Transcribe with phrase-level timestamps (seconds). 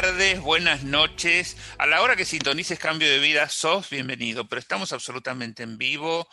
[0.00, 1.56] tardes, buenas noches.
[1.76, 6.28] A la hora que sintonices Cambio de Vida, sos bienvenido, pero estamos absolutamente en vivo.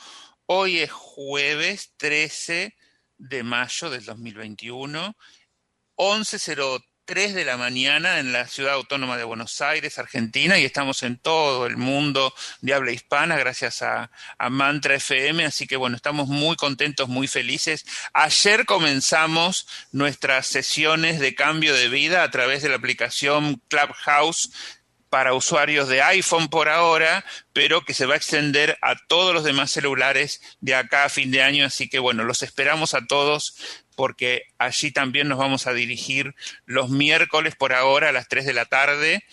[0.45, 2.75] Hoy es jueves 13
[3.17, 5.17] de mayo del 2021,
[5.95, 11.03] 11.03 3 de la mañana en la ciudad autónoma de Buenos Aires, Argentina, y estamos
[11.03, 15.95] en todo el mundo de habla hispana gracias a, a, Mantra FM, así que bueno,
[15.95, 17.85] estamos muy contentos, muy felices.
[18.13, 24.51] Ayer comenzamos nuestras sesiones de cambio de vida a través de la aplicación Clubhouse
[25.15, 29.45] para usuarios de iPhone por ahora, pero que se va a extender a todos los
[29.45, 31.65] demás celulares de acá a fin de año.
[31.65, 33.55] Así que bueno, los esperamos a todos
[33.95, 38.53] porque allí también nos vamos a dirigir los miércoles por ahora a las 3 de
[38.53, 39.23] la tarde,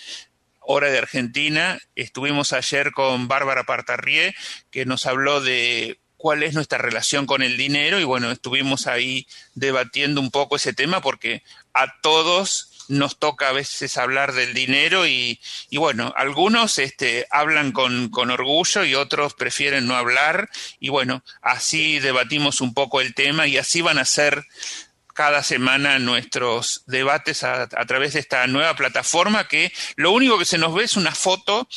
[0.61, 1.79] hora de Argentina.
[1.97, 4.35] Estuvimos ayer con Bárbara Partarrié,
[4.71, 9.27] que nos habló de cuál es nuestra relación con el dinero y bueno, estuvimos ahí
[9.55, 11.43] debatiendo un poco ese tema porque
[11.75, 15.41] a todos nos toca a veces hablar del dinero y,
[15.71, 20.51] y bueno, algunos este, hablan con, orgullo y otros prefieren no hablar.
[20.79, 24.45] Y bueno, así debatimos un poco el tema y así van a ser
[25.15, 30.47] cada semana nuestros debates a, a través de esta nueva plataforma que lo único que
[30.47, 31.69] se nos ve es una foto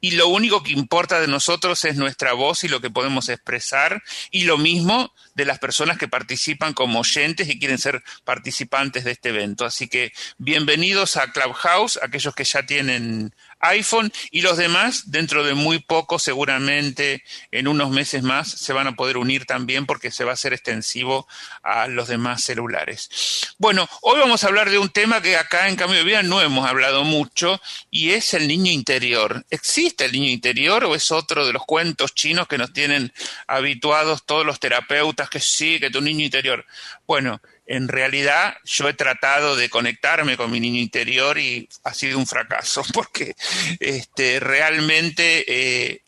[0.00, 4.02] y lo único que importa de nosotros es nuestra voz y lo que podemos expresar
[4.30, 9.12] y lo mismo de las personas que participan como oyentes y quieren ser participantes de
[9.12, 9.64] este evento.
[9.64, 15.54] Así que bienvenidos a Clubhouse, aquellos que ya tienen iPhone y los demás dentro de
[15.54, 20.24] muy poco, seguramente en unos meses más, se van a poder unir también porque se
[20.24, 21.26] va a hacer extensivo
[21.62, 23.54] a los demás celulares.
[23.58, 26.40] Bueno, hoy vamos a hablar de un tema que acá en Cambio de Vida no
[26.40, 29.44] hemos hablado mucho y es el niño interior.
[29.50, 33.12] ¿Existe el niño interior o es otro de los cuentos chinos que nos tienen
[33.46, 36.64] habituados todos los terapeutas que sí, que tu niño interior?
[37.06, 42.18] Bueno, en realidad yo he tratado de conectarme con mi niño interior y ha sido
[42.18, 43.34] un fracaso porque
[43.80, 46.02] este, realmente eh,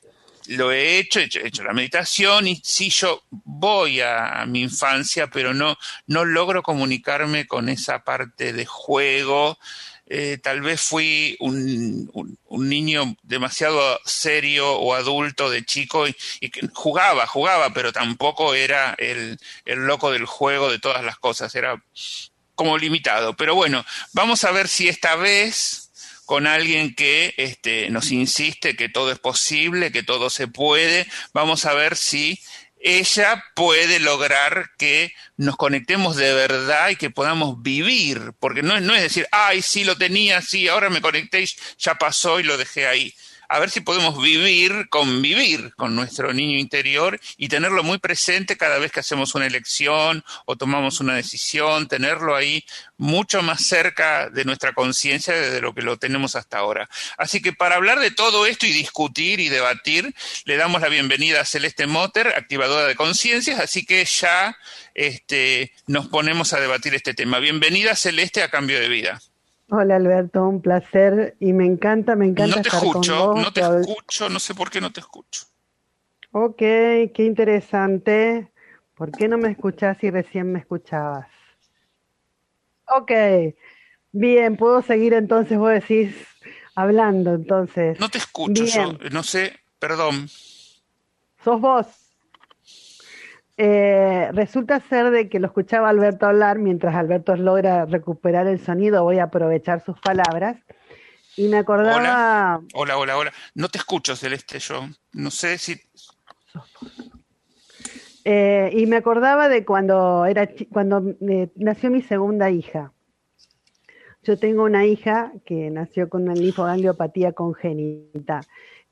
[0.47, 4.47] lo he hecho, he hecho, he hecho, la meditación y sí yo voy a, a,
[4.47, 5.77] mi infancia, pero no,
[6.07, 9.59] no logro comunicarme con esa parte de juego.
[10.11, 12.11] Eh, tal vez fui un,
[12.47, 18.95] un, niño demasiado serio o adulto de chico y, y, jugaba, jugaba, pero tampoco era
[18.99, 21.83] el, el loco del juego de todas las cosas, era
[22.55, 23.37] como limitado.
[23.37, 25.89] Pero bueno, vamos a ver si esta vez
[26.29, 31.07] con alguien que este, nos insiste que todo es posible, que todo se puede.
[31.33, 32.39] Vamos a ver si
[32.81, 38.95] ella puede lograr que nos conectemos de verdad y que podamos vivir, porque no, no
[38.95, 41.45] es decir, ay, sí lo tenía, sí, ahora me conecté
[41.79, 43.15] ya pasó y lo dejé ahí
[43.49, 48.79] a ver si podemos vivir, convivir con nuestro niño interior y tenerlo muy presente cada
[48.79, 52.65] vez que hacemos una elección o tomamos una decisión, tenerlo ahí
[52.99, 56.91] mucho más cerca de nuestra conciencia de lo que lo tenemos hasta ahora.
[57.17, 61.41] Así que para hablar de todo esto y discutir y debatir, le damos la bienvenida
[61.41, 64.59] a Celeste Motter, activadora de conciencias, así que ya
[64.95, 67.39] este, nos ponemos a debatir este tema.
[67.39, 69.23] Bienvenida Celeste a Cambio de Vida.
[69.71, 72.57] Hola Alberto, un placer y me encanta, me encanta.
[72.57, 75.01] No te estar escucho, con vos, no te escucho, no sé por qué no te
[75.01, 75.43] escucho.
[76.33, 78.51] Ok, qué interesante.
[78.95, 81.29] ¿Por qué no me escuchás si recién me escuchabas?
[82.87, 83.13] Ok,
[84.13, 86.17] bien, puedo seguir entonces, vos decís,
[86.75, 88.01] hablando entonces.
[88.01, 90.29] No te escucho, yo no sé, perdón.
[91.45, 91.87] ¿Sos vos?
[93.61, 99.03] Eh, resulta ser de que lo escuchaba Alberto hablar, mientras Alberto logra recuperar el sonido,
[99.03, 100.57] voy a aprovechar sus palabras.
[101.37, 101.97] Y me acordaba.
[101.97, 103.17] Hola, hola, hola.
[103.19, 103.33] hola.
[103.55, 104.87] No te escucho, Celeste, yo.
[105.13, 105.81] No sé si.
[108.25, 112.93] Eh, y me acordaba de cuando, era, cuando eh, nació mi segunda hija.
[114.23, 118.43] yo tengo una hija que nació con una linfogangliopatía congénita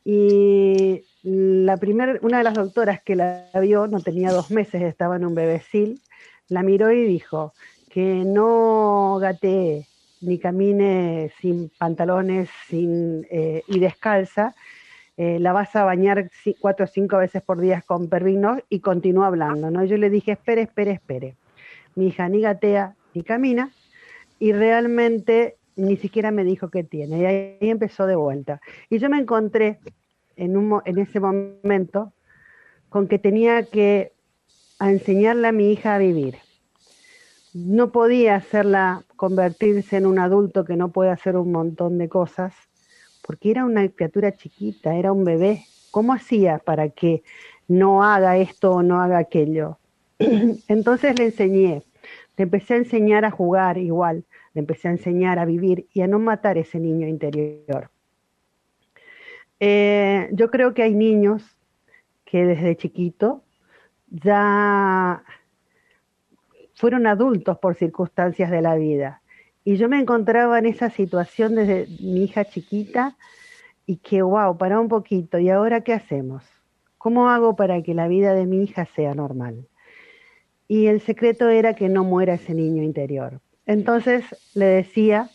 [0.09, 5.17] y la primer, una de las doctoras que la vio, no tenía dos meses, estaba
[5.17, 6.01] en un bebecil,
[6.49, 7.55] la miró y dijo
[7.91, 9.85] que no gatee
[10.21, 14.55] ni camine sin pantalones sin, eh, y descalza,
[15.17, 16.31] eh, la vas a bañar
[16.61, 19.85] cuatro o cinco veces por día con pervino y continúa hablando, ¿no?
[19.85, 21.35] Yo le dije, espere, espere, espere.
[21.97, 23.73] Mi hija ni gatea ni camina
[24.39, 27.19] y realmente ni siquiera me dijo qué tiene.
[27.19, 28.61] Y ahí empezó de vuelta.
[28.91, 29.79] Y yo me encontré
[30.37, 32.13] en, un, en ese momento
[32.89, 34.13] con que tenía que
[34.81, 36.37] enseñarle a mi hija a vivir.
[37.53, 42.55] No podía hacerla convertirse en un adulto que no puede hacer un montón de cosas,
[43.27, 45.65] porque era una criatura chiquita, era un bebé.
[45.91, 47.23] ¿Cómo hacía para que
[47.69, 49.79] no haga esto o no haga aquello?
[50.69, 51.83] Entonces le enseñé,
[52.37, 54.25] le empecé a enseñar a jugar igual,
[54.57, 57.91] le empecé a enseñar a vivir y a no matar ese niño interior.
[59.61, 61.43] Eh, yo creo que hay niños
[62.25, 63.45] que desde chiquito
[64.09, 65.23] ya
[66.75, 69.21] fueron adultos por circunstancias de la vida.
[69.63, 73.19] Y yo me encontraba en esa situación desde mi hija chiquita
[73.85, 76.45] y que, wow, para un poquito, ¿y ahora qué hacemos?
[76.97, 79.69] ¿Cómo hago para que la vida de mi hija sea normal?
[80.67, 83.43] Y el secreto era que no muera ese niño interior.
[83.67, 84.25] Entonces
[84.55, 85.29] le decía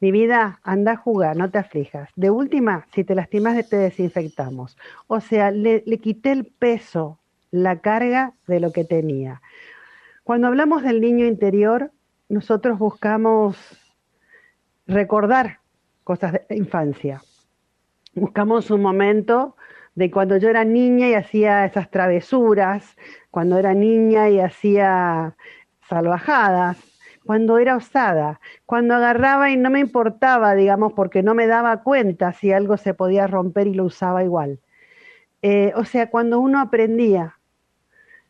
[0.00, 2.10] mi vida, anda a jugar, no te aflijas.
[2.16, 4.76] De última, si te lastimas, te desinfectamos.
[5.06, 7.18] O sea, le, quité el peso,
[7.50, 9.40] la carga de lo que tenía.
[10.22, 11.92] Cuando hablamos del niño interior,
[12.28, 13.56] nosotros buscamos
[14.86, 15.60] recordar
[16.04, 17.22] cosas de la infancia.
[18.14, 19.56] Buscamos un momento
[19.94, 22.96] de cuando yo era niña y hacía esas travesuras,
[23.30, 25.36] cuando era niña y hacía
[25.88, 26.95] salvajadas,
[27.26, 32.32] cuando era osada, cuando agarraba y no me importaba, digamos, porque no me daba cuenta
[32.32, 34.60] si algo se podía romper y lo usaba igual.
[35.42, 37.38] Eh, o sea, cuando uno aprendía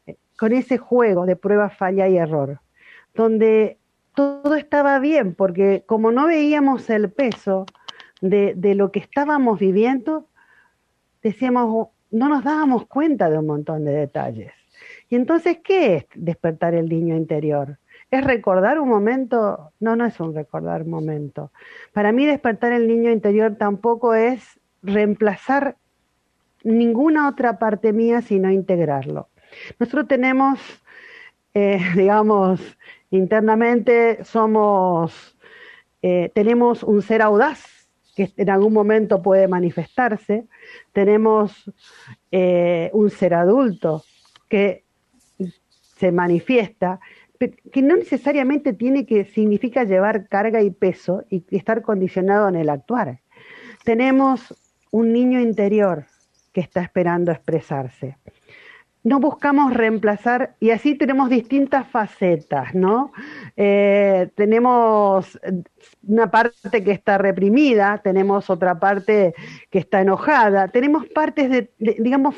[0.06, 2.60] eh, con ese juego de prueba, falla y error,
[3.14, 3.78] donde
[4.14, 7.66] todo estaba bien, porque como no veíamos el peso
[8.22, 10.26] de, de lo que estábamos viviendo,
[11.22, 14.52] decíamos, no nos dábamos cuenta de un montón de detalles.
[15.08, 17.78] Y entonces, ¿qué es despertar el niño interior?
[18.10, 19.72] ¿Es recordar un momento?
[19.80, 21.50] No, no es un recordar un momento.
[21.92, 25.76] Para mí despertar el niño interior tampoco es reemplazar
[26.62, 29.28] ninguna otra parte mía, sino integrarlo.
[29.78, 30.60] Nosotros tenemos,
[31.54, 32.60] eh, digamos,
[33.10, 35.36] internamente somos,
[36.02, 40.46] eh, tenemos un ser audaz que en algún momento puede manifestarse,
[40.92, 41.70] tenemos
[42.30, 44.04] eh, un ser adulto
[44.48, 44.84] que
[45.98, 46.98] se manifiesta
[47.38, 52.68] que no necesariamente tiene que significa llevar carga y peso y estar condicionado en el
[52.68, 53.20] actuar.
[53.84, 54.54] Tenemos
[54.90, 56.06] un niño interior
[56.52, 58.16] que está esperando expresarse.
[59.04, 63.12] No buscamos reemplazar, y así tenemos distintas facetas, ¿no?
[63.56, 65.38] Eh, tenemos
[66.02, 69.34] una parte que está reprimida, tenemos otra parte
[69.70, 72.34] que está enojada, tenemos partes de digamos,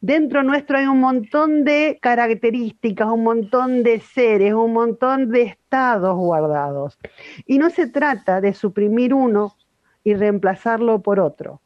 [0.00, 6.16] dentro nuestro hay un montón de características, un montón de seres, un montón de estados
[6.16, 6.98] guardados.
[7.46, 9.56] Y no se trata de suprimir uno
[10.04, 11.60] y reemplazarlo por otro.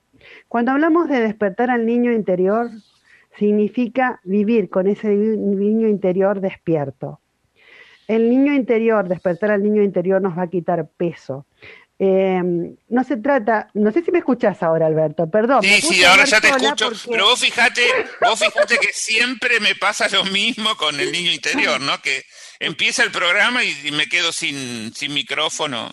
[0.48, 2.70] Cuando hablamos de despertar al niño interior,
[3.37, 7.20] significa vivir con ese niño interior despierto.
[8.06, 11.47] El niño interior, despertar al niño interior nos va a quitar peso,
[12.06, 12.42] eh,
[12.88, 15.62] no se trata, no sé si me escuchas ahora, Alberto, perdón.
[15.62, 17.82] Sí, sí, ahora ya te escucho, pero vos fíjate,
[18.20, 22.00] vos fíjate que siempre me pasa lo mismo con el niño interior, ¿no?
[22.02, 22.25] Que
[22.61, 25.90] empieza el programa y, me quedo sin, sin micrófono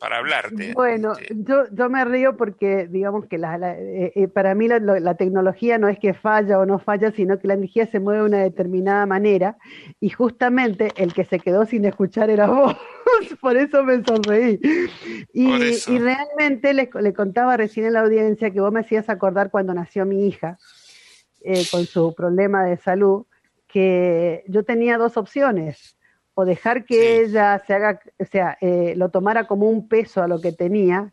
[0.00, 0.72] para hablarte.
[0.72, 1.34] Bueno, este.
[1.36, 5.88] yo, yo me río porque digamos que la, eh, eh, para mí la, tecnología no
[5.88, 9.04] es que falla o no falla, sino que la energía se mueve de una determinada
[9.04, 9.58] manera
[10.00, 12.74] y justamente el que se quedó sin escuchar era vos,
[13.42, 14.58] por eso me sonreí.
[15.34, 15.48] Y,
[15.86, 19.74] y realmente le, le, contaba recién en la audiencia que vos me hacías acordar cuando
[19.74, 20.56] nació mi hija
[21.42, 23.26] eh, con su problema de salud,
[23.68, 25.99] que yo tenía dos opciones
[26.40, 30.28] o dejar que ella se haga, o sea, eh, lo tomara como un peso a
[30.28, 31.12] lo que tenía,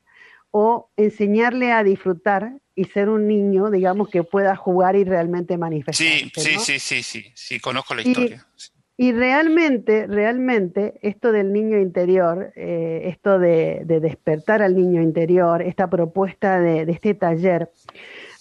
[0.52, 6.20] o enseñarle a disfrutar y ser un niño, digamos, que pueda jugar y realmente manifestarse.
[6.20, 8.48] Sí, sí, sí, sí, sí, sí, conozco la historia.
[8.96, 15.90] Y realmente, realmente, esto del niño interior, eh, esto de, despertar al niño interior, esta
[15.90, 17.70] propuesta de, de este taller,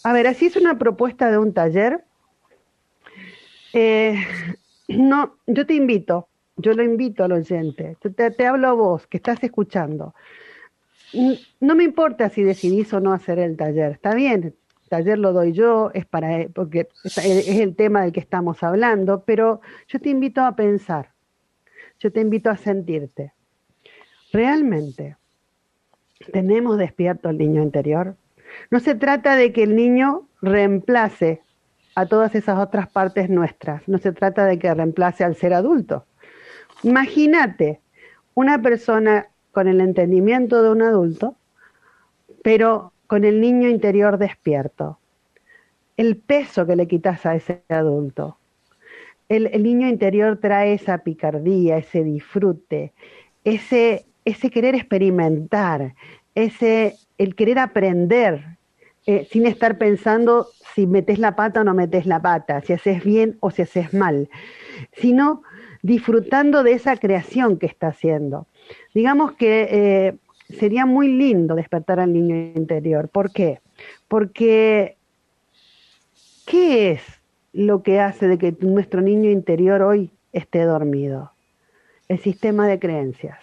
[0.06, 2.04] a ver, así es una propuesta de un taller.
[3.72, 4.14] Eh,
[4.88, 9.18] no, yo te invito yo lo invito al oyente, te, te hablo a vos que
[9.18, 10.14] estás escuchando.
[11.60, 14.54] No me importa si decidís o no hacer el taller, está bien, el
[14.88, 19.60] taller lo doy yo, es para porque es el tema del que estamos hablando, pero
[19.88, 21.12] yo te invito a pensar,
[22.00, 23.32] yo te invito a sentirte.
[24.32, 25.16] ¿Realmente
[26.32, 28.16] tenemos despierto el niño interior?
[28.70, 31.42] No se trata de que el niño reemplace
[31.94, 36.04] a todas esas otras partes nuestras, no se trata de que reemplace al ser adulto.
[36.86, 37.80] Imagínate
[38.34, 41.34] una persona con el entendimiento de un adulto,
[42.44, 45.00] pero con el niño interior despierto.
[45.96, 48.38] El peso que le quitas a ese adulto.
[49.28, 52.92] El, niño interior trae esa picardía, ese disfrute,
[53.42, 55.96] ese, ese querer experimentar,
[56.36, 58.58] ese el querer aprender,
[59.06, 63.02] eh, sin estar pensando si metes la pata o no metes la pata, si haces
[63.02, 64.28] bien o si haces mal,
[64.92, 65.42] sino
[65.82, 68.46] disfrutando de esa creación que está haciendo.
[68.94, 70.16] Digamos que eh,
[70.48, 73.08] sería muy lindo despertar al niño interior.
[73.08, 73.60] ¿Por qué?
[74.08, 74.96] Porque,
[76.46, 77.02] ¿qué es
[77.52, 81.32] lo que hace de que nuestro niño interior hoy esté dormido?
[82.08, 83.38] El sistema de creencias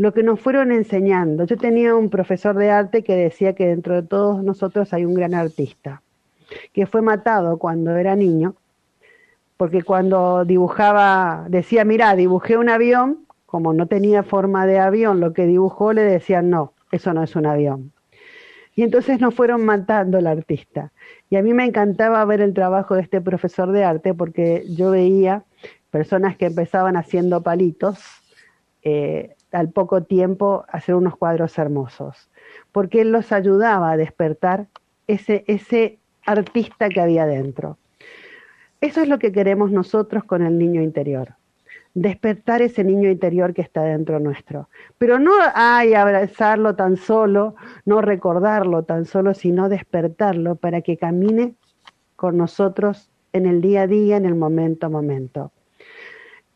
[0.00, 1.44] lo que nos fueron enseñando.
[1.44, 5.12] Yo tenía un profesor de arte que decía que dentro de todos nosotros hay un
[5.12, 6.00] gran artista,
[6.72, 8.54] que fue matado cuando era niño,
[9.60, 15.34] porque cuando dibujaba, decía, mira, dibujé un avión, como no tenía forma de avión, lo
[15.34, 17.92] que dibujó le decían, no, eso no es un avión.
[18.74, 20.92] Y entonces nos fueron matando al artista.
[21.28, 24.92] Y a mí me encantaba ver el trabajo de este profesor de arte porque yo
[24.92, 25.44] veía
[25.90, 28.02] personas que empezaban haciendo palitos,
[28.82, 32.30] eh, al poco tiempo hacer unos cuadros hermosos,
[32.72, 34.68] porque él los ayudaba a despertar
[35.06, 37.76] ese, ese artista que había dentro.
[38.80, 41.34] Eso es lo que queremos nosotros con el niño interior,
[41.94, 44.68] despertar ese niño interior que está dentro nuestro.
[44.96, 51.54] Pero no hay abrazarlo tan solo, no recordarlo tan solo, sino despertarlo para que camine
[52.16, 55.52] con nosotros en el día a día, en el momento a momento.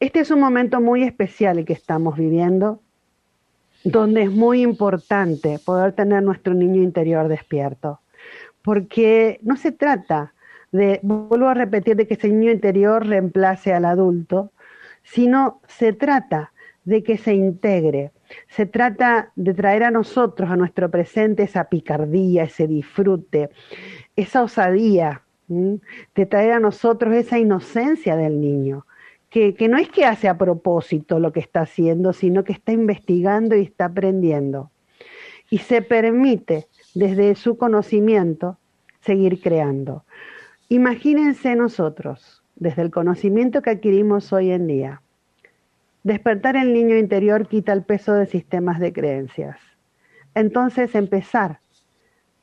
[0.01, 2.81] Este es un momento muy especial que estamos viviendo,
[3.85, 8.01] donde es muy importante poder tener nuestro niño interior despierto,
[8.63, 10.34] porque no se trata
[10.75, 14.51] de, vuelvo a repetir, de que ese niño interior reemplace al adulto,
[15.05, 16.53] sino se trata
[16.85, 18.11] de que se integre,
[18.49, 23.51] se trata de traer a nosotros, a nuestro presente, esa picardía, ese disfrute,
[24.17, 28.85] esa osadía, de traer a nosotros esa inocencia del niño,
[29.31, 33.55] que, no es que hace a propósito lo que está haciendo, sino que está investigando
[33.55, 34.73] y está aprendiendo.
[35.51, 38.59] Y se permite, desde su conocimiento,
[39.03, 40.05] seguir creando.
[40.69, 45.03] Imagínense nosotros, desde el conocimiento que adquirimos hoy en día,
[46.03, 49.59] despertar el niño interior quita el peso de sistemas de creencias.
[50.35, 51.61] Entonces empezar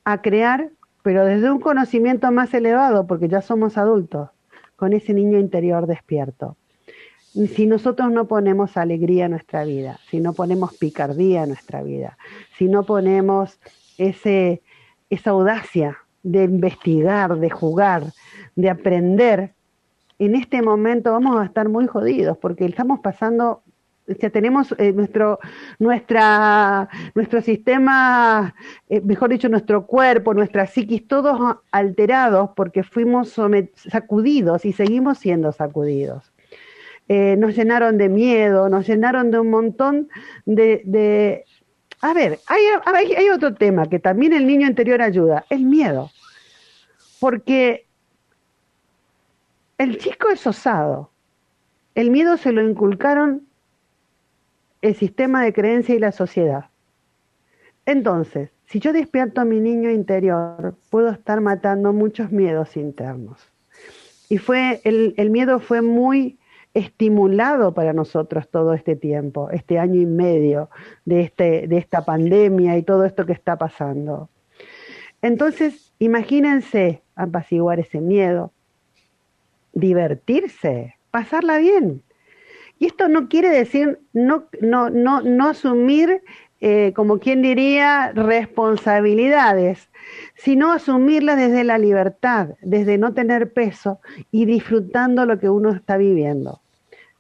[0.04, 0.70] a crear,
[1.04, 4.30] pero desde un conocimiento más elevado, porque ya somos adultos,
[4.76, 6.56] con ese niño interior despierto
[7.34, 12.18] si nosotros no ponemos alegría en nuestra vida, si no ponemos picardía en nuestra vida,
[12.58, 13.60] si no ponemos
[13.98, 14.62] ese,
[15.10, 18.04] esa audacia de investigar, de jugar,
[18.56, 19.54] de aprender,
[20.22, 23.64] en este momento vamos a estar muy jodidos porque estamos pasando,
[24.06, 25.40] ya tenemos eh, nuestro,
[25.80, 28.54] nuestra, nuestro sistema,
[28.88, 33.36] eh, mejor dicho, nuestro cuerpo, nuestra psiquis, todos alterados porque fuimos
[33.76, 36.32] sacudidos y seguimos siendo sacudidos.
[37.10, 40.08] Eh, nos llenaron de miedo, nos llenaron de un montón
[40.46, 41.46] de...
[42.02, 46.10] A ver, hay, otro tema que también el niño interior ayuda, el miedo.
[47.20, 47.86] Porque
[49.78, 51.12] el chico es osado.
[51.94, 53.48] El miedo se lo inculcaron
[54.82, 56.66] el sistema de creencia y la sociedad.
[57.86, 63.40] Entonces, si yo despierto a mi niño interior, puedo estar matando muchos miedos internos.
[64.28, 66.40] Y fue, el miedo fue muy
[66.74, 70.70] estimulado para nosotros todo este tiempo, este año y medio
[71.06, 74.30] de, este, de esta pandemia y todo esto que está pasando.
[75.22, 78.52] Entonces, imagínense apaciguar ese miedo,
[79.74, 82.02] divertirse, pasarla bien.
[82.80, 86.24] Y esto no quiere decir no, no, no, no asumir,
[86.62, 89.90] eh, como quien diría, responsabilidades,
[90.36, 94.00] sino asumirlas desde la libertad, desde no tener peso
[94.32, 96.62] y disfrutando lo que uno está viviendo.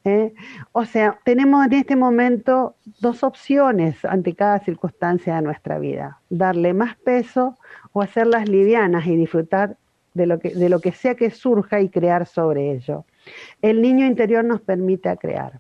[0.06, 0.34] ¿eh?
[0.72, 6.74] O sea, tenemos en este momento dos opciones ante cada circunstancia de nuestra vida, darle
[6.74, 7.58] más peso
[7.94, 9.76] o hacerlas livianas y disfrutar
[10.14, 13.06] de lo que, de lo que sea que surja y crear sobre ello.
[13.62, 15.60] El niño interior nos permite crear.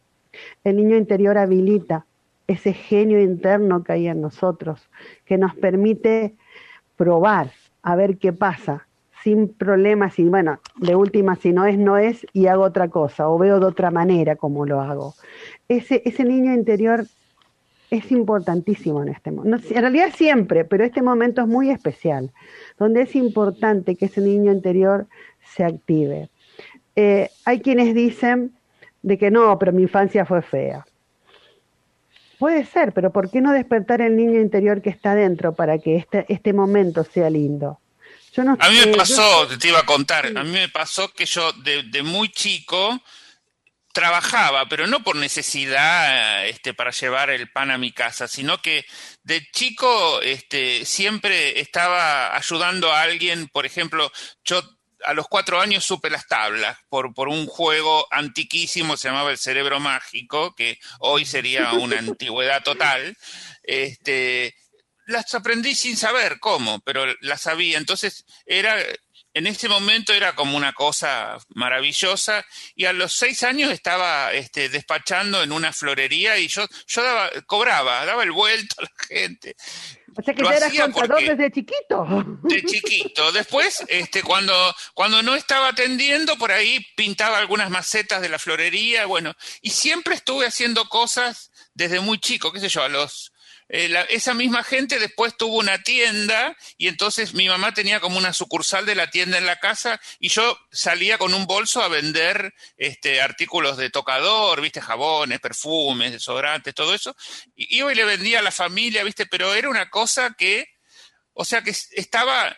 [0.63, 2.05] El niño interior habilita
[2.51, 4.89] ese genio interno que hay en nosotros,
[5.25, 6.35] que nos permite
[6.95, 7.51] probar,
[7.83, 8.87] a ver qué pasa,
[9.23, 13.29] sin problemas y bueno, de última, si no es, no es y hago otra cosa
[13.29, 15.13] o veo de otra manera como lo hago.
[15.67, 17.05] Ese, ese niño interior
[17.91, 19.67] es importantísimo en este momento.
[19.69, 22.31] en realidad siempre, pero este momento es muy especial,
[22.79, 25.07] donde es importante que ese niño interior
[25.43, 26.29] se active.
[26.95, 28.53] Eh, hay quienes dicen
[29.01, 30.85] de que no, pero mi infancia fue fea.
[32.41, 35.97] Puede ser, pero ¿por qué no despertar el niño interior que está dentro para que
[35.97, 37.79] este, este momento sea lindo?
[38.35, 42.01] a mí me pasó, te iba a contar, a mí me pasó que yo de,
[42.01, 42.99] muy chico
[43.93, 48.85] trabajaba, pero no por necesidad este, para llevar el pan a mi casa, sino que
[49.21, 54.11] de chico este, siempre estaba ayudando a alguien, por ejemplo,
[54.43, 54.63] yo
[55.05, 59.37] a los cuatro años supe las tablas por, por un juego antiquísimo, se llamaba el
[59.37, 63.17] cerebro mágico, que hoy sería una antigüedad total.
[63.63, 64.55] Este,
[65.07, 67.77] las aprendí sin saber cómo, pero las sabía.
[67.77, 68.77] Entonces era,
[69.33, 74.69] en ese momento era como una cosa maravillosa y a los seis años estaba este,
[74.69, 79.55] despachando en una florería y yo, yo daba, cobraba, daba el vuelto a la gente.
[80.15, 82.05] O sea que ya eras contador desde chiquito.
[82.43, 83.31] De chiquito.
[83.31, 84.53] Después, este, cuando,
[84.93, 90.15] cuando no estaba atendiendo, por ahí pintaba algunas macetas de la florería, bueno, y siempre
[90.15, 93.30] estuve haciendo cosas desde muy chico, qué sé yo, a los
[93.73, 98.33] eh, esa misma gente después tuvo una tienda y entonces mi mamá tenía como una
[98.33, 102.53] sucursal de la tienda en la casa y yo salía con un bolso a vender
[102.75, 107.15] este, artículos de tocador, viste, jabones, perfumes, desodorantes, todo eso.
[107.55, 110.67] Y iba y le vendía a la familia, viste, pero era una cosa que,
[111.31, 112.57] o sea que estaba,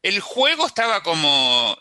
[0.00, 1.76] el juego estaba como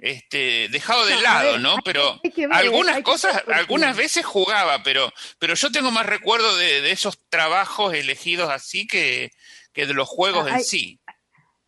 [0.00, 1.76] este, dejado de lado, ¿no?
[1.84, 7.94] Pero algunas cosas, algunas veces jugaba, pero, pero yo tengo más recuerdo de, esos trabajos
[7.94, 9.30] elegidos así que,
[9.72, 11.00] que de los juegos en sí.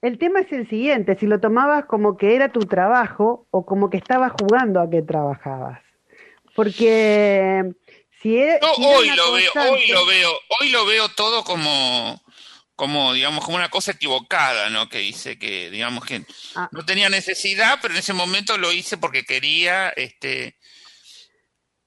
[0.01, 3.89] El tema es el siguiente, si lo tomabas como que era tu trabajo o como
[3.89, 5.81] que estabas jugando a que trabajabas.
[6.57, 7.63] Porque
[8.21, 12.22] si, e, hoy lo veo, hoy lo veo, hoy lo veo todo como
[12.83, 14.89] como, digamos, como una cosa equivocada, ¿no?
[14.89, 16.25] Que hice que, digamos, que
[16.57, 16.69] ah.
[16.73, 20.57] no tenía necesidad, pero en ese momento lo hice porque quería, este,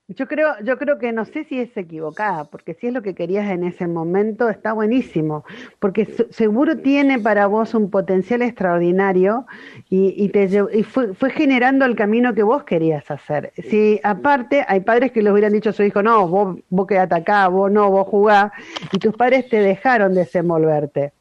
[0.08, 3.16] yo creo, yo creo que no sé si es equivocada, porque si es lo que
[3.16, 5.44] querías en ese momento, está buenísimo,
[5.80, 9.48] porque seguro tiene para vos un potencial extraordinario
[9.90, 13.52] y, te, y fue, fue, generando el camino que vos querías hacer.
[13.56, 17.16] Si aparte hay padres que le hubieran dicho a su hijo, no, vos, vos quedate
[17.16, 18.54] acá, vos no, vos jugá,
[18.92, 21.14] y tus padres te dejaron desenvolverte.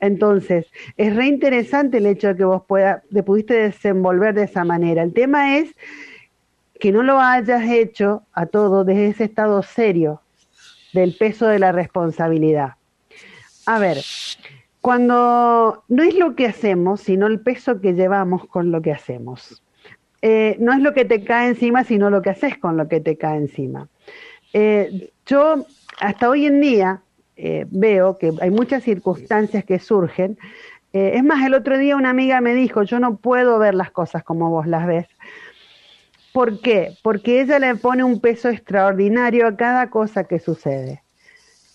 [0.00, 0.66] Entonces,
[0.96, 5.02] es re interesante el hecho de que vos pueda, te pudiste desenvolver de esa manera.
[5.02, 5.72] El tema es
[6.82, 10.20] que no lo hayas hecho a todo desde ese estado serio
[10.92, 12.72] del peso de la responsabilidad.
[13.66, 13.98] A ver,
[14.80, 19.62] cuando no es lo que hacemos, sino el peso que llevamos con lo que hacemos.
[20.22, 22.98] Eh, no es lo que te cae encima, sino lo que haces con lo que
[22.98, 23.88] te cae encima.
[24.52, 25.64] Eh, yo
[26.00, 27.02] hasta hoy en día
[27.36, 30.36] eh, veo que hay muchas circunstancias que surgen.
[30.92, 34.24] es más, el otro día una amiga me dijo, yo no puedo ver las cosas
[34.24, 35.06] como vos las ves,
[36.32, 36.96] ¿Por qué?
[37.02, 41.02] Porque ella le pone un peso extraordinario a cada cosa que sucede.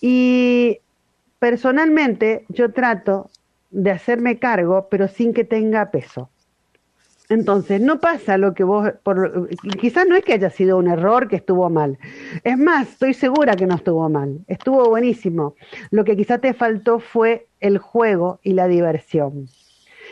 [0.00, 0.80] Y
[1.38, 3.30] personalmente yo trato
[3.70, 6.30] de hacerme cargo, pero sin que tenga peso.
[7.28, 11.28] Entonces, no pasa lo que vos, por, quizás no es que haya sido un error
[11.28, 11.98] que estuvo mal.
[12.42, 15.54] Es más, estoy segura que no estuvo mal, estuvo buenísimo.
[15.90, 19.48] Lo que quizás te faltó fue el juego y la diversión.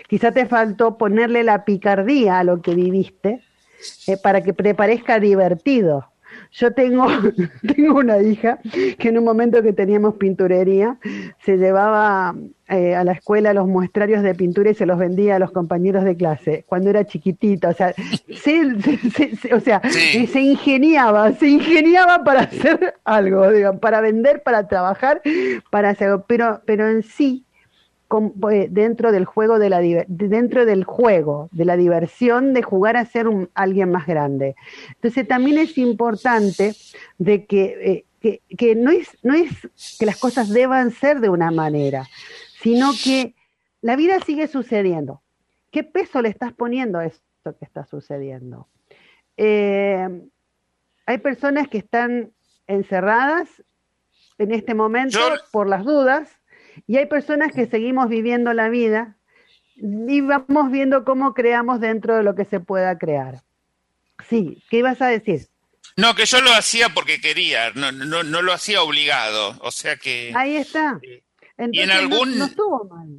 [0.08, 3.42] Quizás te faltó ponerle la picardía a lo que viviste
[4.06, 6.06] eh, para que te parezca divertido.
[6.52, 7.06] Yo tengo,
[7.76, 8.58] tengo una hija
[8.98, 10.98] que en un momento que teníamos pinturería
[11.44, 12.34] se llevaba
[12.68, 16.04] eh, a la escuela los muestrarios de pintura y se los vendía a los compañeros
[16.04, 17.70] de clase cuando era chiquitita.
[17.70, 17.94] O sea,
[18.36, 25.22] se, o sea, se ingeniaba, se ingeniaba para hacer algo, digamos, para vender, para trabajar,
[25.70, 27.45] para hacer Pero, pero en sí eh,
[28.70, 33.28] dentro del juego de la dentro del juego de la diversión de jugar a ser
[33.28, 34.54] un, alguien más grande.
[34.94, 36.74] Entonces también es importante
[37.18, 39.50] de que, eh, que, no es no es
[39.98, 42.06] que las cosas deban ser de una manera
[42.60, 43.34] sino que
[43.80, 45.22] la vida sigue sucediendo.
[45.70, 48.66] Qué peso le estás poniendo a esto que está sucediendo
[49.36, 50.08] eh,
[51.04, 52.32] hay personas que están
[52.66, 53.62] encerradas
[54.38, 55.18] en este momento
[55.52, 56.30] por las dudas
[56.86, 59.16] y hay personas que seguimos viviendo la vida
[59.76, 63.42] y vamos viendo cómo creamos dentro de lo que se pueda crear.
[64.28, 65.48] Sí, ¿qué ibas a decir?
[65.96, 69.96] No, que yo lo hacía porque quería, no, no, no lo hacía obligado, o sea
[69.96, 70.32] que...
[70.34, 71.00] Ahí está.
[71.02, 72.52] y en algún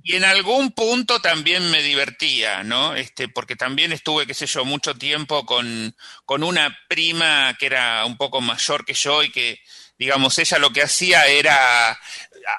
[0.04, 2.96] y en algún punto también me divertía, ¿no?
[2.96, 8.06] Este, porque también estuve, qué sé yo, mucho tiempo con, con una prima que era
[8.06, 9.60] un poco mayor que yo y que,
[9.98, 11.98] digamos, ella lo que hacía era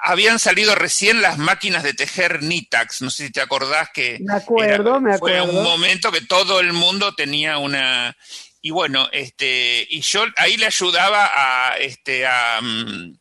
[0.03, 4.33] habían salido recién las máquinas de tejer Nitax, no sé si te acordás que me
[4.33, 5.45] acuerdo, me acuerdo.
[5.47, 8.15] fue un momento que todo el mundo tenía una
[8.61, 13.17] y bueno, este, y yo ahí le ayudaba a, este, a, mm,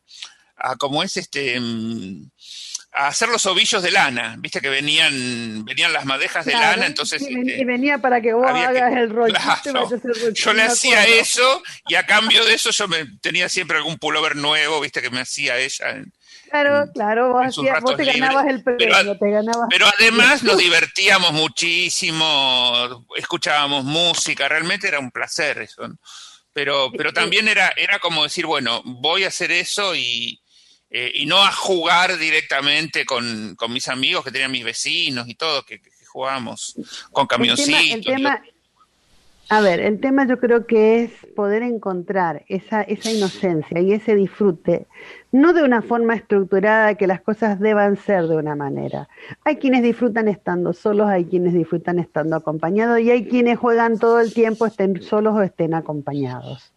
[0.57, 2.29] a como es este, mm,
[2.93, 7.23] a hacer los ovillos de lana, viste que venían, venían las madejas de lana, entonces.
[7.23, 9.35] Y, este, venía para que vos hagas el rollo.
[10.35, 14.35] yo le hacía eso y a cambio de eso yo me tenía siempre algún pullover
[14.35, 16.03] nuevo, viste que me hacía ella.
[16.51, 24.89] Claro, claro, vos, te ganabas el premio, pero, además nos divertíamos muchísimo, escuchábamos música, realmente
[24.89, 25.83] era un placer eso.
[26.53, 30.41] Pero, pero también era, era como decir, bueno, voy a hacer eso y,
[30.91, 35.35] eh, y no a jugar directamente con, con, mis amigos que tenían mis vecinos y
[35.35, 36.75] todo, que, que jugábamos
[37.13, 38.13] con camioncitos.
[39.51, 44.15] A ver, el tema yo creo que es poder encontrar esa, esa inocencia y ese
[44.15, 44.87] disfrute,
[45.31, 49.09] no de una forma estructurada que las cosas deban ser de una manera.
[49.45, 54.21] Hay quienes disfrutan estando solos, hay quienes disfrutan estando acompañados y hay quienes juegan todo
[54.21, 56.73] el tiempo, estén solos o estén acompañados.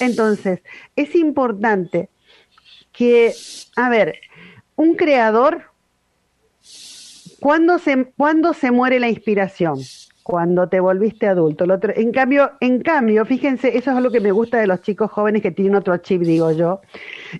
[0.00, 0.60] Entonces,
[0.96, 2.10] es importante
[2.92, 3.32] que,
[3.76, 4.16] a ver,
[4.76, 5.62] un creador,
[7.40, 9.78] ¿cuándo se, ¿cuándo se muere la inspiración?
[10.28, 11.64] Cuando te volviste adulto.
[11.96, 15.40] en cambio, en cambio, fíjense, eso es lo que me gusta de los chicos jóvenes
[15.40, 16.82] que tienen otro chip, digo yo.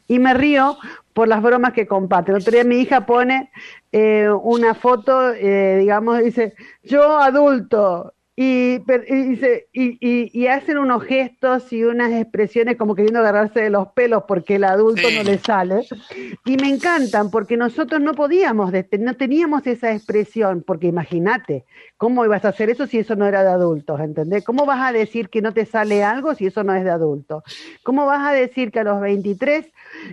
[0.06, 0.78] Y me río
[1.12, 2.36] por las bromas que comparten.
[2.36, 3.50] otro día mi hija pone
[3.92, 8.80] eh, una foto, eh, digamos, dice, yo adulto, y,
[9.72, 14.54] y, y, hacen unos gestos y unas expresiones como queriendo agarrarse de los pelos porque
[14.54, 15.80] el adulto no le sale.
[16.44, 21.64] Y me encantan porque nosotros no podíamos, no teníamos esa expresión, porque imagínate,
[21.96, 23.98] ¿cómo ibas a hacer eso si eso no era de adultos?
[23.98, 24.44] ¿Entendés?
[24.44, 27.42] ¿Cómo vas a decir que no te sale algo si eso no es de adulto?
[27.82, 29.66] ¿Cómo vas a decir que a los 23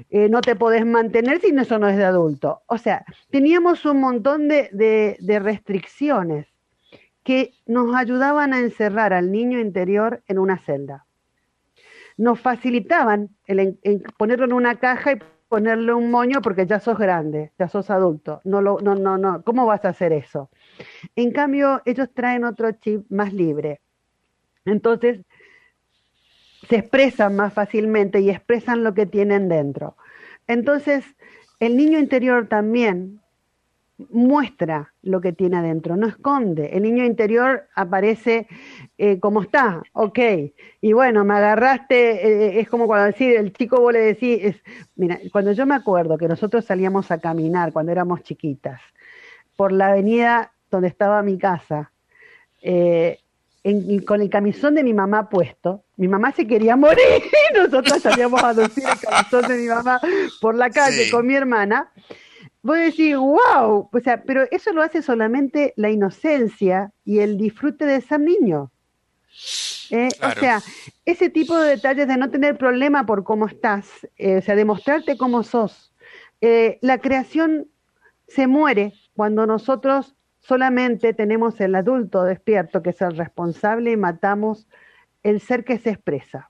[0.09, 2.63] eh, no te podés mantener si eso no es de adulto?
[2.65, 6.55] O sea, teníamos un montón de, de, de restricciones
[7.25, 11.07] que nos ayudaban a encerrar al niño interior en una celda.
[12.17, 13.77] Nos facilitaban el
[14.17, 18.41] ponerlo en una caja y ponerle un moño porque ya sos grande, ya sos adulto.
[18.43, 19.41] No, lo, no, no, no.
[19.41, 20.51] ¿Cómo vas a hacer eso?
[21.15, 23.81] En cambio, ellos traen otro chip más libre.
[24.63, 25.21] Entonces,
[26.69, 29.97] se expresan más fácilmente y expresan lo que tienen dentro.
[30.45, 31.03] Entonces,
[31.59, 33.19] el niño interior también
[33.97, 36.71] muestra lo que tiene adentro, no esconde.
[36.73, 38.47] El niño interior aparece
[38.97, 40.19] eh, como está, ok.
[40.81, 44.55] Y bueno, me agarraste, eh, es como cuando decir, el chico vos le decís, es,
[44.95, 48.81] mira, cuando yo me acuerdo que nosotros salíamos a caminar cuando éramos chiquitas,
[49.55, 51.91] por la avenida donde estaba mi casa,
[52.62, 53.19] eh,
[54.05, 57.23] con el camisón de mi mamá puesto, mi mamá se quería morir,
[57.55, 59.99] nosotros salíamos a lucir el camisón de mi mamá
[60.41, 61.91] por la calle con mi hermana,
[62.65, 67.86] vos decís, wow, o sea, pero eso lo hace solamente la inocencia y el disfrute
[67.86, 68.71] de ser niño.
[69.91, 70.10] ¿eh?
[70.23, 70.63] O sea,
[71.06, 75.15] ese tipo de detalles de no tener problema por cómo estás, eh, o sea, demostrarte
[75.15, 75.93] cómo sos.
[76.41, 77.67] Eh, la creación
[78.28, 84.67] se muere cuando nosotros solamente tenemos el adulto despierto, que es el responsable, y matamos
[85.21, 86.49] el ser que se expresa.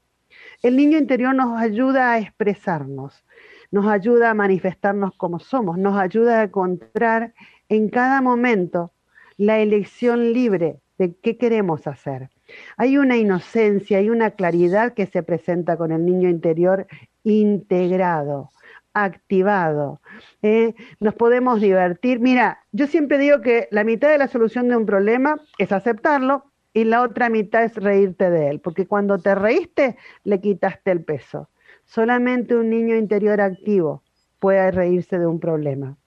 [0.63, 3.25] El niño interior nos ayuda a expresarnos
[3.71, 7.33] nos ayuda a manifestarnos como somos, nos ayuda a encontrar
[7.69, 8.91] en cada momento
[9.37, 12.29] la elección libre de qué queremos hacer.
[12.77, 16.87] Hay una inocencia, hay una claridad que se presenta con el niño interior
[17.23, 18.51] integrado,
[18.93, 19.99] activado.
[20.41, 20.73] ¿eh?
[20.99, 22.19] Nos podemos divertir.
[22.19, 26.45] Mira, yo siempre digo que la mitad de la solución de un problema es aceptarlo
[26.73, 31.03] y la otra mitad es reírte de él, porque cuando te reíste le quitaste el
[31.03, 31.49] peso.
[31.85, 34.03] Solamente un niño interior activo
[34.39, 35.97] puede reírse de un problema.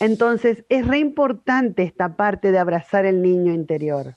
[0.00, 4.16] Entonces, es re importante esta parte de abrazar el niño interior,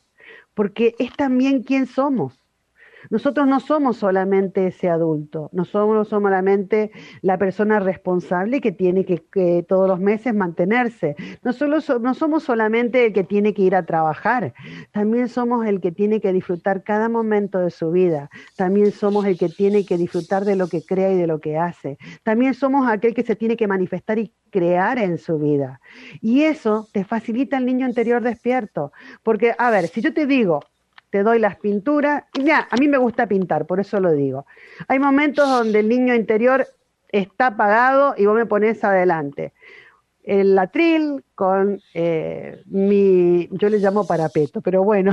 [0.53, 2.40] porque es también quién somos.
[3.09, 9.65] Nosotros no somos solamente ese adulto, no somos solamente la persona responsable que tiene que,
[9.67, 13.85] todos los meses mantenerse, no, solo no somos solamente el que tiene que ir a
[13.85, 14.53] trabajar,
[14.91, 19.37] también somos el que tiene que disfrutar cada momento de su vida, también somos el
[19.37, 22.87] que tiene que disfrutar de lo que crea y de lo que hace, también somos
[22.87, 25.79] aquel que se tiene que manifestar y crear en su vida.
[26.21, 28.91] Y eso te facilita el niño interior despierto,
[29.23, 30.61] porque, a ver, si yo te digo,
[31.11, 32.23] te doy las pinturas.
[32.33, 34.47] Y a mí me gusta pintar, por eso lo digo.
[34.87, 36.65] Hay momentos donde el niño interior
[37.09, 39.53] está apagado y vos me pones adelante.
[40.23, 45.11] El atril con eh, mi, yo le llamo parapeto, pero bueno,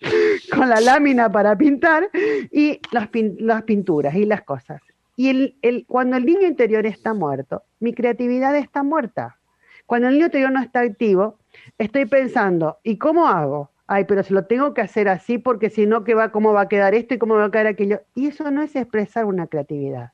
[0.54, 2.10] con la lámina para pintar
[2.50, 4.80] y las, las pinturas y las cosas.
[5.16, 9.38] Y el, el, cuando el niño interior está muerto, mi creatividad está muerta.
[9.86, 11.38] Cuando el niño interior no está activo,
[11.78, 13.70] estoy pensando, ¿y cómo hago?
[13.86, 16.62] Ay, pero se lo tengo que hacer así porque si no, ¿qué va, ¿cómo va
[16.62, 18.00] a quedar esto y cómo va a quedar aquello?
[18.14, 20.12] Y eso no es expresar una creatividad.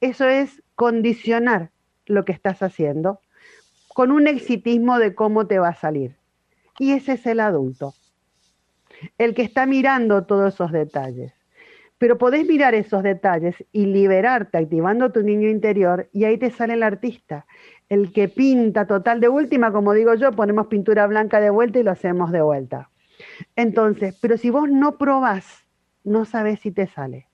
[0.00, 1.70] Eso es condicionar
[2.06, 3.20] lo que estás haciendo
[3.94, 6.16] con un exitismo de cómo te va a salir.
[6.78, 7.94] Y ese es el adulto,
[9.18, 11.32] el que está mirando todos esos detalles.
[11.98, 16.74] Pero podés mirar esos detalles y liberarte activando tu niño interior y ahí te sale
[16.74, 17.46] el artista
[17.88, 21.82] el que pinta total de última, como digo yo, ponemos pintura blanca de vuelta y
[21.82, 22.90] lo hacemos de vuelta.
[23.56, 25.64] Entonces, pero si vos no probás,
[26.02, 27.28] no sabes si te sale.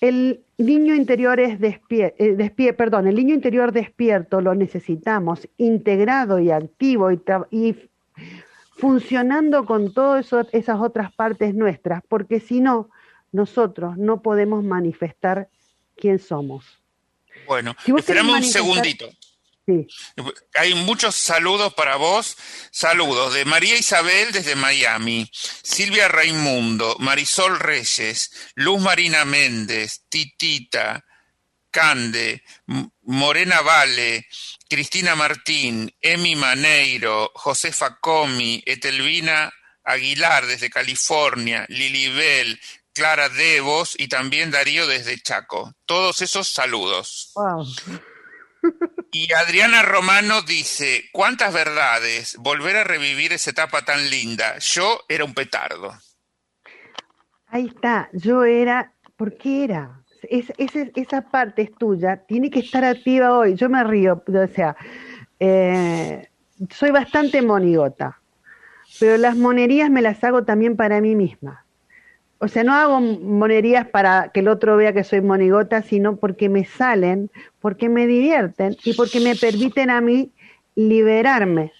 [0.00, 7.12] El niño interior es eh, perdón, el niño interior despierto lo necesitamos integrado y activo
[7.12, 7.90] y, y
[8.72, 12.88] funcionando con todas esas otras partes nuestras, porque si no,
[13.30, 15.48] nosotros no podemos manifestar
[15.96, 16.79] quién somos.
[17.50, 19.12] Bueno, esperamos un segundito.
[20.54, 22.36] Hay muchos saludos para vos.
[22.70, 31.04] Saludos de María Isabel desde Miami, Silvia Raimundo, Marisol Reyes, Luz Marina Méndez, Titita,
[31.72, 32.44] Cande,
[33.02, 34.28] Morena Vale,
[34.68, 42.60] Cristina Martín, Emi Maneiro, Josefa Comi, Etelvina Aguilar desde California, Lilibel,
[43.00, 45.72] Clara Devos y también Darío desde Chaco.
[45.86, 47.32] Todos esos saludos.
[49.10, 52.36] Y Adriana Romano dice, ¿cuántas verdades?
[52.36, 54.58] Volver a revivir esa etapa tan linda.
[54.58, 55.94] Yo era un petardo.
[57.46, 60.02] Ahí está, yo era, ¿por qué era?
[60.28, 63.54] esa parte es tuya, tiene que estar activa hoy.
[63.54, 64.76] Yo me río, o sea,
[65.38, 66.28] eh,
[66.68, 68.20] soy bastante monigota,
[68.98, 71.64] pero las monerías me las hago también para mí misma
[72.42, 76.48] o sea, no hago monerías para que el otro vea que soy monigota, sino porque
[76.48, 80.32] me salen, porque me divierten y porque me permiten a mí
[80.74, 81.72] liberarme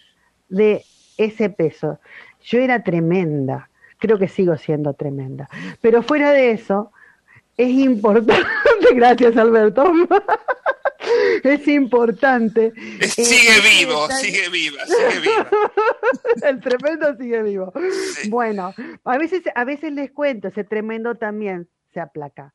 [0.51, 0.85] de
[1.17, 1.99] ese peso.
[2.43, 5.49] Yo era tremenda, creo que sigo siendo tremenda,
[5.81, 6.93] pero fuera de eso,
[7.61, 8.43] es importante,
[8.95, 9.93] gracias Alberto,
[11.45, 12.73] es importante.
[13.03, 15.51] Sigue eh, vivo, sigue viva, sigue viva.
[16.49, 17.73] El tremendo sigue vivo.
[18.29, 18.73] Bueno,
[19.05, 22.55] a veces, a veces les cuento, ese tremendo también se aplaca.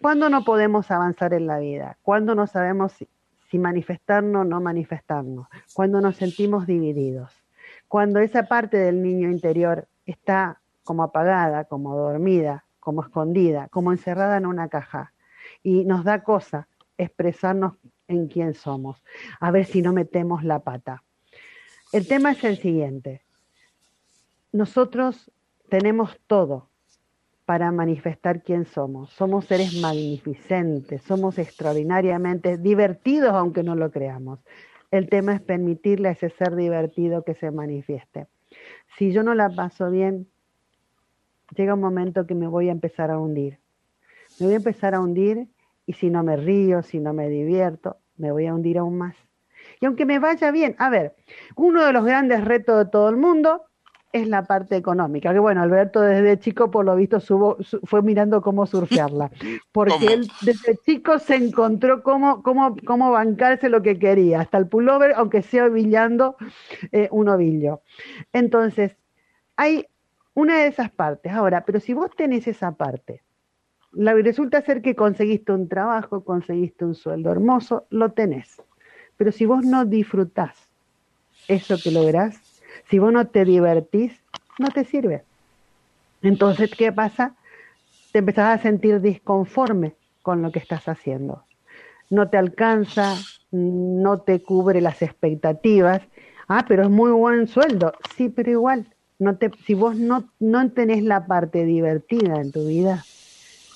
[0.00, 1.98] ¿Cuándo no podemos avanzar en la vida?
[2.00, 3.08] ¿Cuándo no sabemos si,
[3.50, 5.48] si manifestarnos o no manifestarnos?
[5.74, 7.30] Cuando nos sentimos divididos.
[7.88, 14.36] Cuando esa parte del niño interior está como apagada, como dormida, como escondida, como encerrada
[14.36, 15.12] en una caja.
[15.62, 17.74] Y nos da cosa expresarnos
[18.08, 19.02] en quién somos,
[19.38, 21.04] a ver si no metemos la pata.
[21.92, 23.22] El tema es el siguiente.
[24.52, 25.30] Nosotros
[25.68, 26.68] tenemos todo
[27.44, 29.10] para manifestar quién somos.
[29.10, 34.40] Somos seres magnificentes, somos extraordinariamente divertidos aunque no lo creamos.
[34.90, 38.26] El tema es permitirle a ese ser divertido que se manifieste.
[38.96, 40.28] Si yo no la paso bien,
[41.56, 43.58] llega un momento que me voy a empezar a hundir.
[44.38, 45.48] Me voy a empezar a hundir
[45.86, 49.16] y si no me río, si no me divierto, me voy a hundir aún más.
[49.80, 51.16] Y aunque me vaya bien, a ver,
[51.56, 53.64] uno de los grandes retos de todo el mundo
[54.12, 58.42] es la parte económica, que bueno, Alberto desde chico por lo visto subo, fue mirando
[58.42, 59.30] cómo surfearla,
[59.72, 64.66] porque él desde chico se encontró cómo, cómo, cómo bancarse lo que quería, hasta el
[64.66, 66.36] pullover, aunque sea ovillando
[66.90, 67.82] eh, un ovillo.
[68.32, 68.96] Entonces,
[69.56, 69.86] hay
[70.34, 71.32] una de esas partes.
[71.32, 73.22] Ahora, pero si vos tenés esa parte,
[73.92, 78.62] resulta ser que conseguiste un trabajo, conseguiste un sueldo hermoso, lo tenés.
[79.16, 80.70] Pero si vos no disfrutás
[81.48, 82.40] eso que lográs,
[82.88, 84.12] si vos no te divertís,
[84.58, 85.24] no te sirve.
[86.22, 87.34] Entonces, ¿qué pasa?
[88.12, 91.44] Te empezás a sentir disconforme con lo que estás haciendo.
[92.10, 93.16] No te alcanza,
[93.50, 96.02] no te cubre las expectativas.
[96.48, 97.92] Ah, pero es muy buen sueldo.
[98.16, 102.66] Sí, pero igual, no te, si vos no, no tenés la parte divertida en tu
[102.66, 103.04] vida,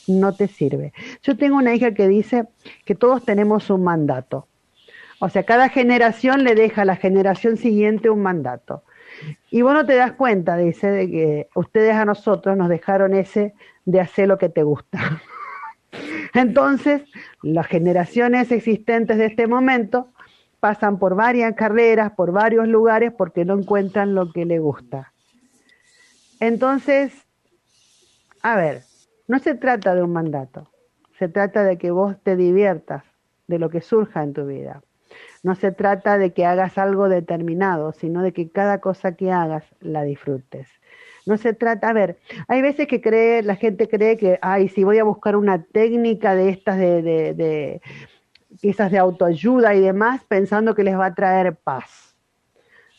[0.08, 0.92] no te sirve.
[1.22, 2.46] Yo tengo una hija que dice
[2.84, 4.48] que todos tenemos un mandato.
[5.20, 8.82] O sea, cada generación le deja a la generación siguiente un mandato.
[9.50, 13.54] Y vos no te das cuenta, dice, de que ustedes a nosotros nos dejaron ese
[13.84, 15.22] de hacer lo que te gusta.
[16.34, 17.02] Entonces,
[17.42, 20.08] las generaciones existentes de este momento
[20.58, 25.13] pasan por varias carreras, por varios lugares, porque no encuentran lo que les gusta.
[26.44, 27.10] Entonces,
[28.42, 28.82] a ver,
[29.28, 30.68] no se trata de un mandato,
[31.18, 33.02] se trata de que vos te diviertas
[33.46, 34.82] de lo que surja en tu vida.
[35.42, 39.64] No se trata de que hagas algo determinado, sino de que cada cosa que hagas
[39.80, 40.68] la disfrutes.
[41.24, 44.84] No se trata, a ver, hay veces que cree, la gente cree que, ay, si
[44.84, 47.80] voy a buscar una técnica de estas de,
[48.60, 52.14] esas de autoayuda y demás, pensando que les va a traer paz.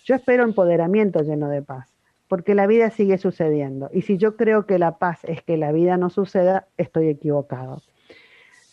[0.03, 1.94] Yo espero empoderamiento lleno de paz,
[2.27, 3.89] porque la vida sigue sucediendo.
[3.93, 7.81] Y si yo creo que la paz es que la vida no suceda, estoy equivocado.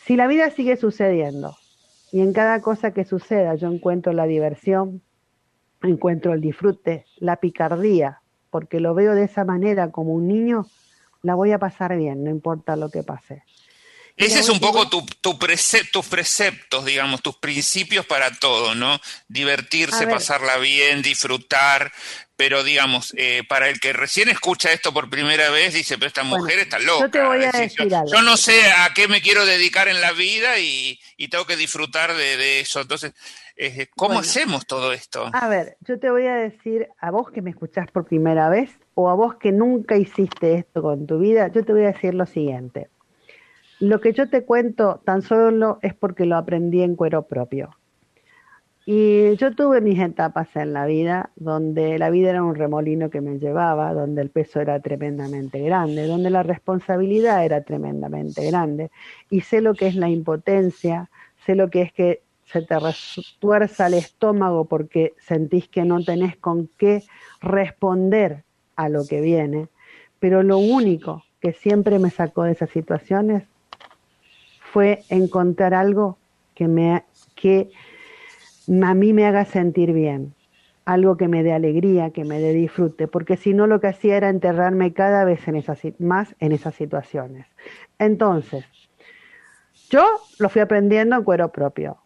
[0.04, 1.56] Si la vida sigue sucediendo
[2.10, 5.02] y en cada cosa que suceda yo encuentro la diversión,
[5.82, 10.66] encuentro el disfrute, la picardía, porque lo veo de esa manera como un niño,
[11.22, 13.42] la voy a pasar bien, no importa lo que pase.
[14.26, 15.38] Ese es un poco tu, tu
[15.92, 19.00] tus preceptos, digamos, tus principios para todo, ¿no?
[19.28, 21.92] Divertirse, pasarla bien, disfrutar,
[22.36, 26.22] pero digamos, eh, para el que recién escucha esto por primera vez, dice, pero esta
[26.22, 27.06] mujer está loca.
[27.06, 30.00] Yo te voy a decir, yo, yo, no sé a qué me quiero dedicar en
[30.00, 32.80] la vida y, y tengo que disfrutar de, de eso.
[32.80, 33.12] Entonces,
[33.56, 35.30] eh, ¿Cómo hacemos todo esto?
[35.32, 38.70] A ver, yo te voy a decir a vos que me escuchás por primera vez
[38.94, 42.14] o a vos que nunca hiciste esto con tu vida, yo te voy a decir
[42.14, 42.88] lo siguiente.
[43.82, 47.70] Lo que yo te cuento tan solo es porque lo aprendí en cuero propio.
[48.86, 53.20] Y yo tuve mis etapas en la vida donde la vida era un remolino que
[53.20, 58.92] me llevaba, donde el peso era tremendamente grande, donde la responsabilidad era tremendamente grande.
[59.30, 61.10] Y sé lo que es la impotencia,
[61.44, 66.36] sé lo que es que se te retuerza el estómago porque sentís que no tenés
[66.36, 67.02] con qué
[67.40, 68.44] responder
[68.76, 69.66] a lo que viene.
[70.20, 73.42] Pero lo único que siempre me sacó de esas situaciones
[74.72, 76.18] fue encontrar algo
[76.54, 77.04] que, me,
[77.34, 77.70] que
[78.68, 80.34] a mí me haga sentir bien,
[80.84, 84.16] algo que me dé alegría, que me dé disfrute, porque si no lo que hacía
[84.16, 87.46] era enterrarme cada vez en esas, más en esas situaciones.
[87.98, 88.64] Entonces,
[89.90, 90.04] yo
[90.38, 91.98] lo fui aprendiendo en cuero propio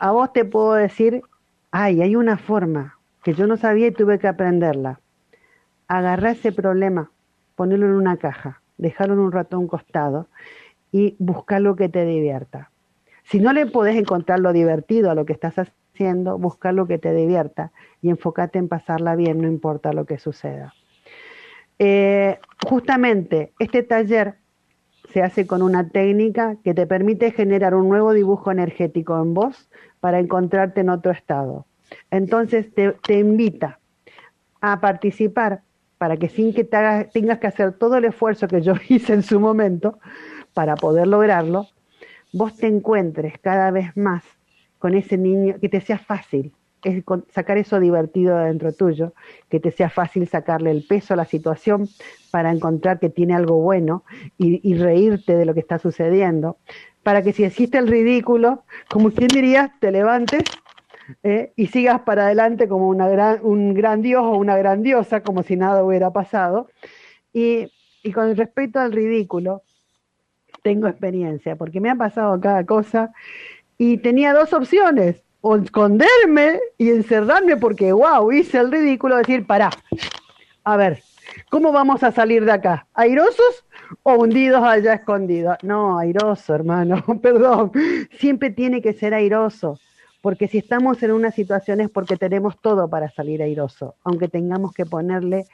[0.00, 1.22] a vos te puedo decir,
[1.70, 4.98] ay, hay una forma que yo no sabía y tuve que aprenderla.
[5.88, 7.10] Agarrar ese problema,
[7.54, 10.26] ponerlo en una caja, dejarlo en un rato a un costado
[10.92, 12.70] y buscar lo que te divierta.
[13.24, 16.98] Si no le podés encontrar lo divertido a lo que estás haciendo, buscar lo que
[16.98, 17.72] te divierta
[18.02, 20.74] y enfócate en pasarla bien, no importa lo que suceda.
[21.78, 24.34] Eh, justamente este taller
[25.12, 29.68] se hace con una técnica que te permite generar un nuevo dibujo energético en vos
[30.00, 31.66] para encontrarte en otro estado.
[32.10, 33.78] Entonces te, invita
[34.60, 35.62] a participar
[35.98, 39.40] para que sin que tengas que hacer todo el esfuerzo que yo hice en su
[39.40, 39.98] momento
[40.54, 41.66] para poder lograrlo,
[42.32, 44.24] vos te encuentres cada vez más
[44.78, 46.52] con ese niño, que te sea fácil
[46.84, 49.12] es sacar eso divertido dentro tuyo,
[49.48, 51.88] que te sea fácil sacarle el peso a la situación
[52.30, 54.04] para encontrar que tiene algo bueno
[54.38, 56.56] y, reírte de lo que está sucediendo,
[57.02, 60.44] para que si existe el ridículo, como quien diría, te levantes
[61.22, 61.52] ¿eh?
[61.56, 65.56] y sigas para adelante como una gran, un gran dios o una grandiosa, como si
[65.56, 66.68] nada hubiera pasado.
[67.32, 67.68] Y
[68.14, 69.62] con respecto al ridículo,
[70.62, 73.12] tengo experiencia, porque me ha pasado cada cosa
[73.78, 79.70] y tenía dos opciones, o esconderme y encerrarme porque, wow, hice el ridículo, decir, pará,
[80.64, 81.02] a ver,
[81.50, 82.86] ¿cómo vamos a salir de acá?
[82.94, 83.64] ¿Airosos
[84.02, 85.56] o hundidos allá escondidos.
[85.62, 87.72] No, airoso, hermano, perdón.
[88.18, 89.78] Siempre tiene que ser airoso,
[90.20, 94.72] porque si estamos en una situación es porque tenemos todo para salir airoso, aunque tengamos
[94.72, 95.46] que ponerle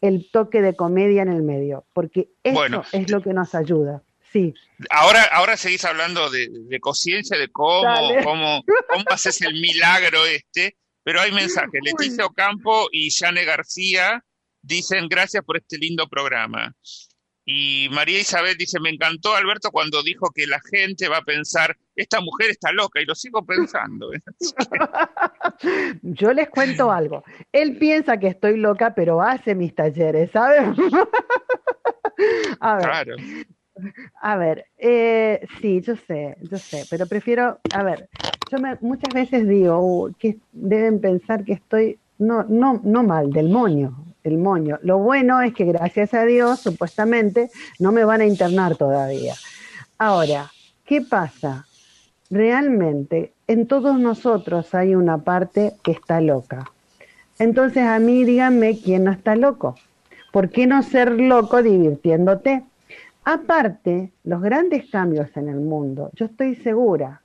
[0.00, 4.02] el toque de comedia en el medio, porque eso es lo que nos ayuda.
[4.34, 4.52] Sí.
[4.90, 7.84] Ahora, ahora seguís hablando de, de conciencia, de cómo,
[8.24, 11.80] cómo, cómo haces el milagro este, pero hay mensajes.
[11.84, 14.24] Leticia Ocampo y Jane García
[14.60, 16.74] dicen gracias por este lindo programa.
[17.44, 21.76] Y María Isabel dice, me encantó Alberto cuando dijo que la gente va a pensar,
[21.94, 24.10] esta mujer está loca, y lo sigo pensando.
[26.02, 27.22] Yo les cuento algo.
[27.52, 30.62] Él piensa que estoy loca, pero hace mis talleres, ¿sabes?
[32.60, 33.16] a ver, claro.
[34.20, 38.08] A ver, eh, sí, yo sé, yo sé, pero prefiero, a ver,
[38.50, 43.30] yo me, muchas veces digo uh, que deben pensar que estoy, no, no, no mal,
[43.30, 44.78] del moño, el moño.
[44.82, 49.34] Lo bueno es que gracias a Dios, supuestamente, no me van a internar todavía.
[49.98, 50.50] Ahora,
[50.84, 51.66] ¿qué pasa?
[52.30, 56.70] Realmente, en todos nosotros hay una parte que está loca.
[57.38, 59.76] Entonces, a mí díganme quién no está loco.
[60.32, 62.64] ¿Por qué no ser loco divirtiéndote?
[63.24, 67.22] Aparte, los grandes cambios en el mundo, yo estoy segura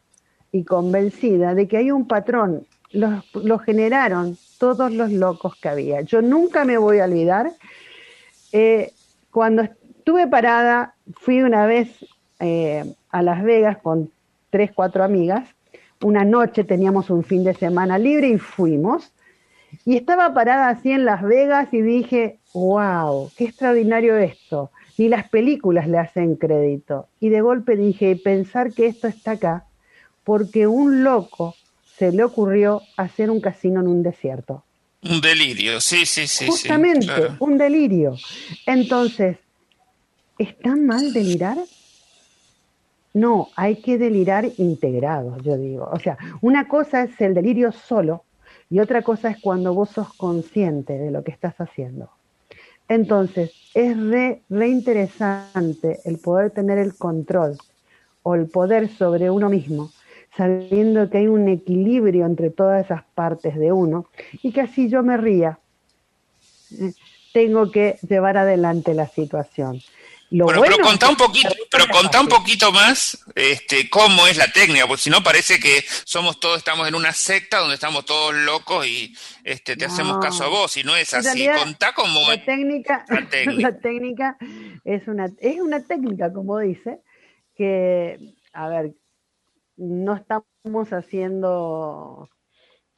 [0.51, 6.01] y convencida de que hay un patrón, lo generaron todos los locos que había.
[6.01, 7.51] Yo nunca me voy a olvidar
[8.51, 8.91] Eh,
[9.31, 11.89] cuando estuve parada, fui una vez
[12.39, 14.09] eh, a Las Vegas con
[14.49, 15.47] tres, cuatro amigas.
[16.01, 19.11] Una noche teníamos un fin de semana libre y fuimos.
[19.85, 24.71] Y estaba parada así en Las Vegas y dije, wow, qué extraordinario esto.
[24.99, 27.07] Ni las películas le hacen crédito.
[27.21, 29.65] Y de golpe dije, pensar que esto está acá,
[30.25, 31.55] porque un loco
[31.95, 34.65] se le ocurrió hacer un casino en un desierto.
[35.01, 36.47] Un delirio, sí, sí, sí.
[36.47, 37.07] Justamente,
[37.39, 38.17] un delirio.
[38.65, 39.37] Entonces,
[40.37, 41.57] ¿está mal delirar?
[43.13, 45.89] No, hay que delirar integrado, yo digo.
[45.93, 48.25] O sea, una cosa es el delirio solo
[48.69, 52.09] y otra cosa es cuando vos sos consciente de lo que estás haciendo.
[52.89, 57.57] Entonces, es re, re interesante el poder tener el control
[58.23, 59.91] o el poder sobre uno mismo,
[60.35, 64.07] sabiendo que hay un equilibrio entre todas esas partes de uno
[64.41, 65.59] y que así yo me ría.
[66.71, 66.93] Eh,
[67.31, 69.79] tengo que llevar adelante la situación
[70.31, 74.87] bueno, pero contá un poquito, pero contá un poquito más este, cómo es la técnica,
[74.87, 78.85] porque si no parece que somos todos, estamos en una secta donde estamos todos locos
[78.85, 81.47] y este, te hacemos caso a vos, y no es así.
[81.47, 83.05] contá cómo la técnica,
[83.47, 84.37] la técnica.
[84.83, 87.01] es una, es una técnica, como dice,
[87.55, 88.93] que, a ver,
[89.77, 92.29] no estamos haciendo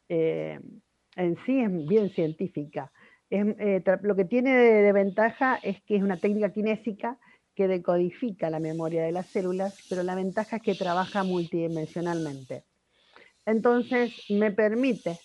[0.09, 0.59] eh,
[1.15, 2.91] en sí, es bien científica
[3.31, 7.17] eh, lo que tiene de, ventaja es que es una técnica kinésica
[7.55, 12.65] que decodifica la memoria de las células, pero la ventaja es que trabaja multidimensionalmente.
[13.45, 15.17] Entonces me permite,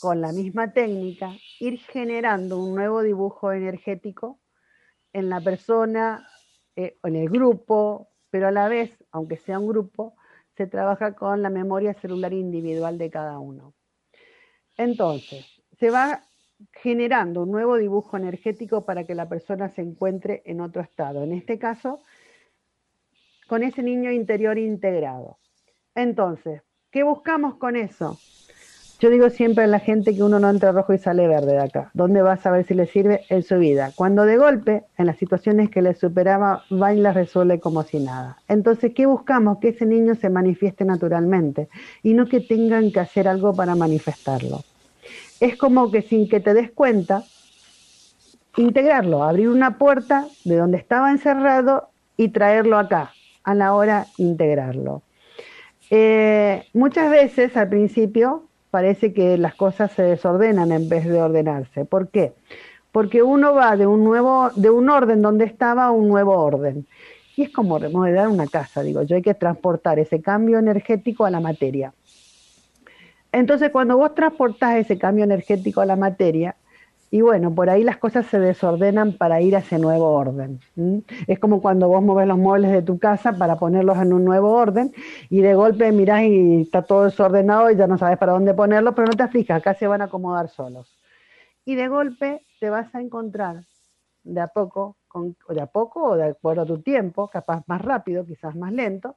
[0.00, 4.40] con la misma técnica, ir generando un nuevo dibujo energético
[5.12, 6.28] en la persona,
[6.74, 10.14] eh, en el grupo, pero a la vez, aunque sea un grupo,
[10.56, 13.74] se trabaja con la memoria celular individual de cada uno.
[14.76, 15.46] Entonces,
[15.78, 16.27] se va
[16.72, 21.22] generando un nuevo dibujo energético para que la persona se encuentre en otro estado.
[21.22, 22.00] En este caso,
[23.46, 25.38] con ese niño interior integrado.
[25.94, 28.18] Entonces, ¿qué buscamos con eso?
[29.00, 31.60] Yo digo siempre a la gente que uno no entra rojo y sale verde de
[31.60, 31.92] acá.
[31.94, 33.20] ¿Dónde va a saber si le sirve?
[33.28, 33.92] En su vida.
[33.94, 38.00] Cuando de golpe, en las situaciones que le superaba, va y las resuelve como si
[38.00, 38.38] nada.
[38.48, 39.58] Entonces, ¿qué buscamos?
[39.58, 41.68] Que ese niño se manifieste naturalmente
[42.02, 44.64] y no que tengan que hacer algo para manifestarlo
[45.40, 47.22] es como que sin que te des cuenta,
[48.56, 53.12] integrarlo, abrir una puerta de donde estaba encerrado y traerlo acá,
[53.44, 55.02] a la hora integrarlo.
[55.90, 61.84] Eh, muchas veces al principio parece que las cosas se desordenan en vez de ordenarse.
[61.84, 62.32] ¿Por qué?
[62.92, 66.86] Porque uno va de un nuevo, de un orden donde estaba a un nuevo orden.
[67.36, 71.30] Y es como remodelar una casa, digo yo, hay que transportar ese cambio energético a
[71.30, 71.92] la materia.
[73.32, 76.56] Entonces, cuando vos transportás ese cambio energético a la materia,
[77.10, 80.60] y bueno, por ahí las cosas se desordenan para ir a ese nuevo orden.
[81.26, 84.52] Es como cuando vos mueves los muebles de tu casa para ponerlos en un nuevo
[84.52, 84.92] orden
[85.30, 88.94] y de golpe mirás y está todo desordenado y ya no sabes para dónde ponerlos,
[88.94, 90.98] pero no te aflijas, acá se van a acomodar solos.
[91.64, 93.64] Y de golpe te vas a encontrar
[94.24, 97.80] de a poco, con, de a poco o de acuerdo a tu tiempo, capaz más
[97.80, 99.16] rápido, quizás más lento,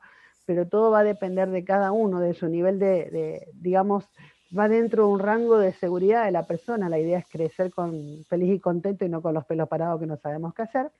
[0.52, 4.10] pero todo va a depender de cada uno, de su nivel de, digamos,
[4.58, 6.90] va dentro de un rango de seguridad de la persona.
[6.90, 10.08] La idea es crecer con feliz y contento y no con los pelos parados que
[10.08, 10.92] no sabemos qué hacer.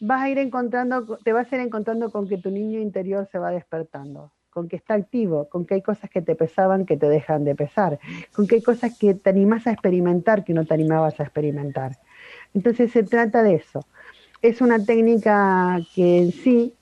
[0.00, 3.38] Vas a ir encontrando, te vas a ir encontrando con que tu niño interior se
[3.38, 7.08] va despertando, con que está activo, con que hay cosas que te pesaban que te
[7.08, 8.00] dejan de pesar,
[8.34, 11.92] con que hay cosas que te animas a experimentar que no te animabas a experimentar.
[12.54, 13.86] Entonces se trata de eso.
[14.42, 16.74] Es una técnica que en sí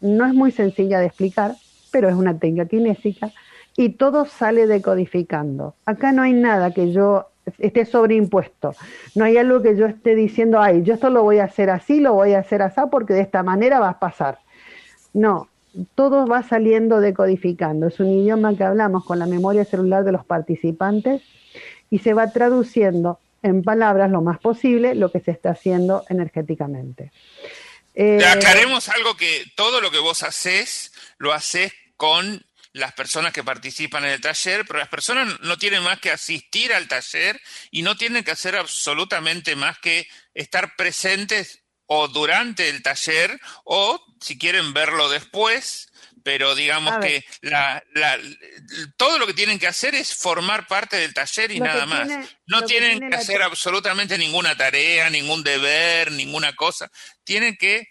[0.00, 1.54] no es muy sencilla de explicar,
[1.90, 3.32] pero es una técnica kinésica
[3.76, 5.74] y todo sale decodificando.
[5.86, 7.26] Acá no hay nada que yo
[7.58, 8.74] esté sobreimpuesto.
[9.14, 12.00] No hay algo que yo esté diciendo, ay, yo esto lo voy a hacer así,
[12.00, 14.38] lo voy a hacer así, porque de esta manera va a pasar.
[15.12, 15.48] No,
[15.94, 17.86] todo va saliendo decodificando.
[17.86, 21.22] Es un idioma que hablamos con la memoria celular de los participantes
[21.90, 27.10] y se va traduciendo en palabras lo más posible lo que se está haciendo energéticamente.
[27.94, 33.44] Eh, aclaremos algo que todo lo que vos haces, lo haces con las personas que
[33.44, 37.40] participan en el taller, pero las personas no tienen más que asistir al taller
[37.70, 44.02] y no tienen que hacer absolutamente más que estar presentes o durante el taller o
[44.20, 45.91] si quieren verlo después
[46.22, 47.82] pero digamos que la,
[48.96, 52.08] todo lo que tienen que hacer es formar parte del taller y nada más.
[52.46, 56.90] no tienen que, hacer absolutamente ninguna tarea, ningún deber, ninguna cosa.
[57.24, 57.88] Tienen que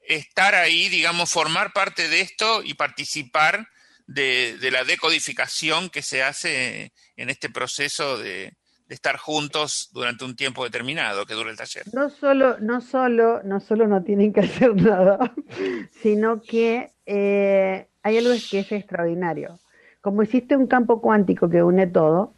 [0.00, 3.68] estar ahí, digamos, formar parte de esto y participar
[4.06, 8.54] de, la decodificación que se hace en este proceso de,
[8.92, 11.84] estar juntos durante un tiempo determinado que dure el taller.
[11.92, 15.32] No solo, no solo, no solo no tienen que hacer nada,
[16.02, 19.58] sino que eh, hay algo que es extraordinario.
[20.00, 22.34] Como existe un campo cuántico que une todo,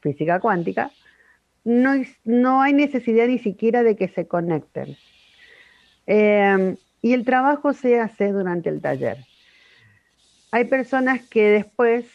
[0.00, 0.90] física cuántica,
[1.64, 4.96] no, no hay necesidad ni siquiera de que se conecten.
[6.06, 9.18] Eh, y el trabajo se hace durante el taller.
[10.50, 12.06] Hay personas que después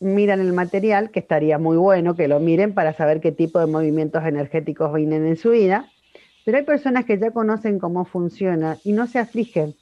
[0.00, 3.66] miran el material, que estaría muy bueno que lo miren para saber qué tipo de
[3.66, 5.90] movimientos energéticos vienen en su vida,
[6.44, 9.74] pero hay personas que ya conocen cómo funciona y no se afligen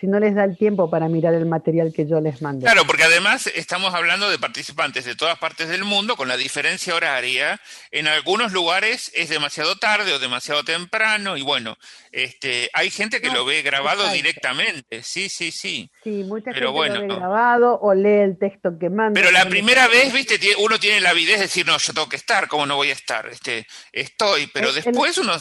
[0.00, 2.64] si no les da el tiempo para mirar el material que yo les mando.
[2.64, 6.94] Claro, porque además estamos hablando de participantes de todas partes del mundo con la diferencia
[6.94, 7.60] horaria.
[7.90, 11.76] En algunos lugares es demasiado tarde o demasiado temprano y bueno,
[12.12, 15.02] este, hay gente que lo ve grabado directamente.
[15.02, 15.90] Sí, sí, sí.
[16.02, 19.20] Sí, mucha gente lo ve grabado o lee el texto que manda.
[19.20, 22.16] Pero la primera vez, viste, uno tiene la avidez de decir, no, yo tengo que
[22.16, 23.26] estar, ¿cómo no voy a estar?
[23.26, 25.34] Este, estoy, pero después uno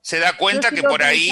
[0.00, 1.30] se da cuenta que por ahí...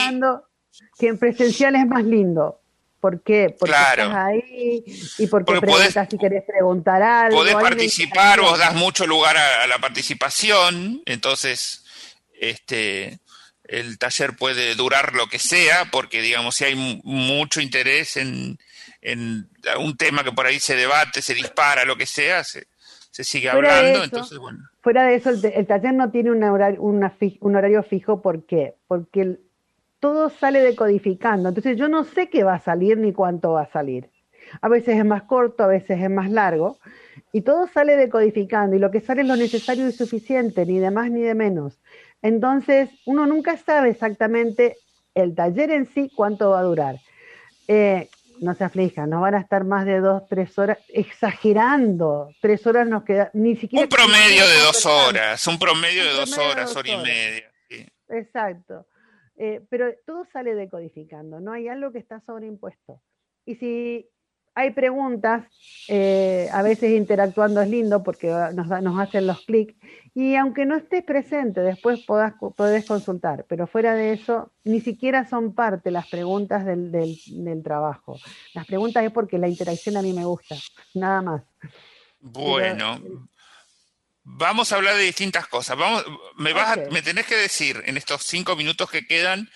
[0.98, 2.63] Que en presencial es más lindo,
[3.04, 3.54] ¿Por qué?
[3.60, 4.82] Porque estás ahí
[5.18, 7.36] y porque, preguntas si querés preguntar algo.
[7.36, 11.84] Podés participar, vos das mucho lugar a, la participación, entonces
[12.32, 13.18] este
[13.64, 18.58] el taller puede durar lo que sea, porque digamos, si hay mucho interés en,
[19.02, 22.64] en un tema que por ahí se debate, se dispara, lo que sea, se,
[23.10, 24.60] sigue hablando, entonces bueno.
[24.80, 28.76] Fuera de eso, el, taller no tiene un horario, un horario fijo, ¿por qué?
[28.86, 29.40] Porque el,
[30.04, 31.48] todo sale decodificando.
[31.48, 34.10] Entonces yo no sé qué va a salir ni cuánto va a salir.
[34.60, 36.76] A veces es más corto, a veces es más largo.
[37.32, 40.90] Y todo sale decodificando y lo que sale es lo necesario y suficiente, ni de
[40.90, 41.78] más ni de menos.
[42.20, 44.76] Entonces uno nunca sabe exactamente
[45.14, 46.96] el taller en sí cuánto va a durar.
[47.66, 48.10] Eh,
[48.42, 52.28] no se aflijan, no van a estar más de dos, tres horas, exagerando.
[52.42, 53.84] Tres horas nos queda, ni siquiera.
[53.84, 57.50] Un promedio de dos horas, un promedio de dos horas, hora y media.
[58.10, 58.84] Exacto.
[59.36, 63.00] Eh, pero todo sale decodificando, no hay algo que está sobreimpuesto.
[63.44, 64.08] Y si
[64.54, 65.44] hay preguntas,
[65.88, 69.74] eh, a veces interactuando es lindo porque nos, nos hacen los clics,
[70.14, 75.28] y aunque no estés presente, después podás, podés consultar, pero fuera de eso, ni siquiera
[75.28, 78.16] son parte las preguntas del, del, del trabajo.
[78.54, 80.54] Las preguntas es porque la interacción a mí me gusta,
[80.94, 81.42] nada más.
[82.20, 83.00] Bueno,
[84.24, 85.76] Vamos a hablar de distintas cosas.
[85.76, 86.04] Vamos,
[86.36, 89.50] me, vas me tenés que decir en estos cinco minutos que quedan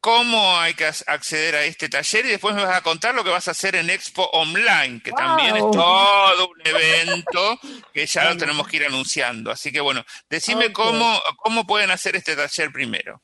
[0.00, 3.30] cómo hay que acceder a este taller y después me vas a contar lo que
[3.30, 7.58] vas a hacer en Expo Online, que también es todo un evento
[7.92, 9.50] que ya lo tenemos que ir anunciando.
[9.50, 13.20] Así que bueno, decime cómo, cómo pueden hacer este taller primero.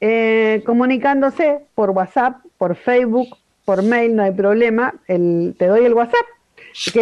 [0.00, 4.94] Eh, comunicándose por WhatsApp, por Facebook, por mail, no hay problema.
[5.06, 6.26] El, te doy el WhatsApp.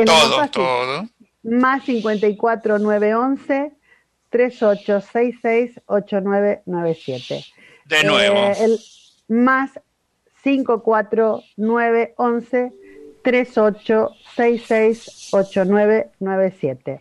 [0.04, 1.08] todo, todo
[1.42, 3.72] más 54 911
[4.30, 7.44] 3866 8997.
[7.86, 8.36] De nuevo.
[8.36, 8.78] Eh, el
[9.28, 9.80] más
[10.42, 12.72] 54 911
[13.22, 17.00] 3866 8997.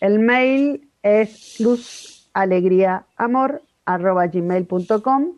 [0.00, 5.34] El mail es luzalegriaamor arroba gmail.com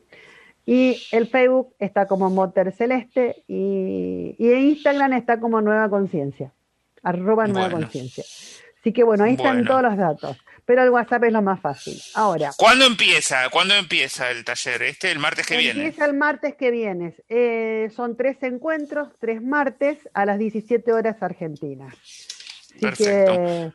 [0.66, 6.54] y el Facebook está como Motor Celeste y, y Instagram está como Nueva Conciencia
[7.04, 8.24] arroba nueva conciencia.
[8.80, 10.36] Así que bueno, ahí están todos los datos.
[10.66, 12.00] Pero el WhatsApp es lo más fácil.
[12.14, 12.50] Ahora.
[12.56, 13.50] ¿Cuándo empieza?
[13.50, 14.82] ¿Cuándo empieza el taller?
[14.82, 15.84] ¿Este el martes que viene?
[15.84, 17.14] Empieza el martes que viene.
[17.28, 21.94] Eh, son tres encuentros, tres martes a las 17 horas argentinas.
[22.82, 23.72] Así que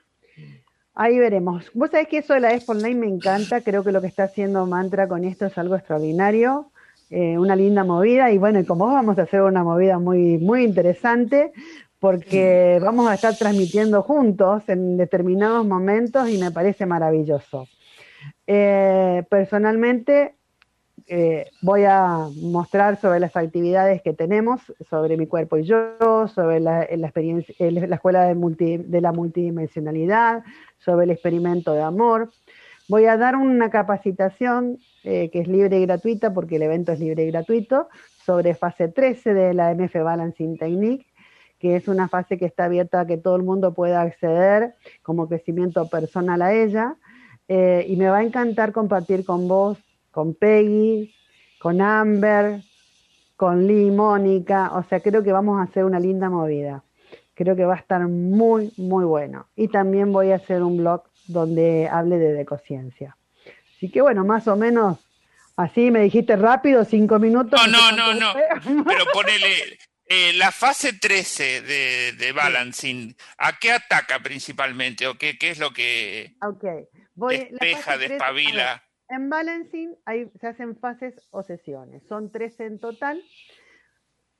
[0.95, 1.69] ahí veremos.
[1.73, 3.61] Vos sabés que eso de la Expo Online me encanta.
[3.61, 6.71] Creo que lo que está haciendo Mantra con esto es algo extraordinario.
[7.11, 10.63] Eh, una linda movida y bueno, y como vamos a hacer una movida muy, muy
[10.63, 11.51] interesante,
[11.99, 17.67] porque vamos a estar transmitiendo juntos en determinados momentos y me parece maravilloso.
[18.47, 20.35] Eh, personalmente
[21.11, 26.59] eh, voy a mostrar sobre las actividades que tenemos, sobre mi cuerpo y yo, sobre
[26.59, 30.43] la, experiencia, la escuela de, la multidimensionalidad,
[30.77, 32.31] sobre el experimento de amor.
[32.87, 36.99] Voy a dar una capacitación eh, que es libre y gratuita, porque el evento es
[36.99, 37.89] libre y gratuito,
[38.23, 41.07] sobre fase 13 de la MF Balancing Technique,
[41.59, 45.27] que es una fase que está abierta a que todo el mundo pueda acceder como
[45.27, 46.95] crecimiento personal a ella.
[47.47, 49.77] Eh, y me va a encantar compartir con vos,
[50.11, 51.13] con Peggy,
[51.59, 52.61] con Amber,
[53.35, 54.71] con Lee, Mónica.
[54.73, 56.83] O sea, creo que vamos a hacer una linda movida.
[57.33, 59.47] Creo que va a estar muy, muy bueno.
[59.55, 63.17] Y también voy a hacer un blog donde hable de decociencia.
[63.75, 64.97] Así que bueno, más o menos
[65.55, 67.59] así me dijiste rápido, cinco minutos.
[67.67, 68.33] No, no, no, no.
[68.85, 69.77] Pero ponele,
[70.11, 75.59] Eh, la fase 13 de, de balancing, ¿a qué ataca principalmente o qué, qué es
[75.59, 76.63] lo que Ok.
[77.29, 78.83] despeja, despabila?
[79.07, 83.23] En balancing hay, se hacen fases o sesiones, son 13 en total.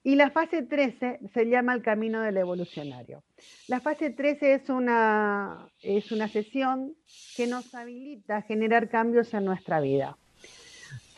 [0.01, 3.21] Y la fase 13 se llama el camino del evolucionario.
[3.67, 6.95] La fase 13 es una, es una sesión
[7.35, 10.17] que nos habilita a generar cambios en nuestra vida.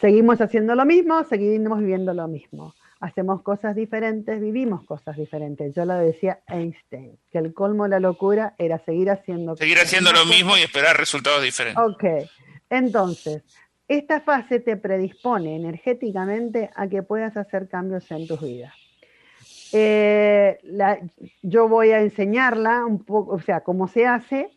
[0.02, 2.74] Seguimos haciendo lo mismo, seguimos viviendo lo mismo.
[3.02, 5.74] Hacemos cosas diferentes, vivimos cosas diferentes.
[5.76, 10.12] Yo lo decía Einstein, que el colmo de la locura era seguir haciendo Seguir haciendo
[10.14, 11.84] lo mismo y esperar resultados diferentes.
[11.84, 12.04] Ok,
[12.70, 13.44] entonces,
[13.88, 18.74] esta fase te predispone energéticamente a que puedas hacer cambios en tus vidas.
[19.74, 21.00] Eh, la-
[21.42, 24.50] yo voy a enseñarla un poco, o sea, cómo se hace,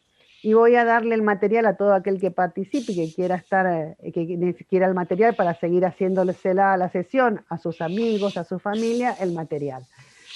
[0.44, 3.66] y voy a darle el material a todo aquel que participe y que quiera estar,
[3.66, 8.44] eh, que quiera el material para seguir haciéndosela a la sesión, a sus amigos, a
[8.44, 9.86] su familia, el material.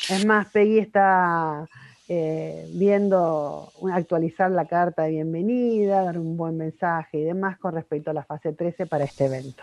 [0.09, 1.69] Es más, Peggy está
[2.09, 8.11] eh, viendo actualizar la carta de bienvenida, dar un buen mensaje y demás con respecto
[8.11, 9.63] a la fase 13 para este evento.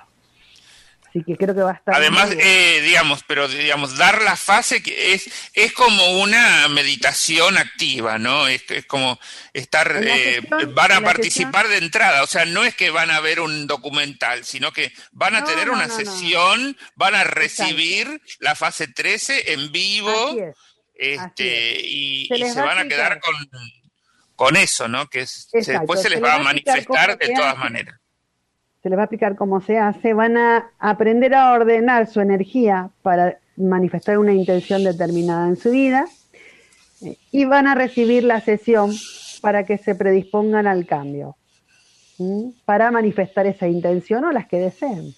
[1.15, 1.95] Así que creo que va a estar.
[1.95, 8.17] Además, eh, digamos, pero digamos, dar la fase que es, es como una meditación activa,
[8.17, 8.49] ¿no?
[8.49, 9.17] Es, es como
[9.53, 10.41] estar, eh,
[10.73, 14.43] van a participar de entrada, o sea, no es que van a ver un documental,
[14.43, 18.89] sino que van a No, tener no, una no, sesión, van a recibir la fase
[18.89, 20.55] 13 en vivo, Así es.
[20.95, 23.35] este, y, Se y les se va a van a quedar con,
[24.35, 25.07] con eso, ¿no?
[25.07, 27.95] Que es- Exacto, después se se les va a manifestar de todas maneras.
[28.85, 32.91] Se les va a explicar cómo se hace, van a aprender a ordenar su energía
[33.01, 36.05] para manifestar una intención determinada en su vida
[37.01, 38.93] eh, y van a recibir la sesión
[39.41, 41.35] para que se predispongan al cambio,
[42.65, 45.15] para manifestar esa intención o las que deseen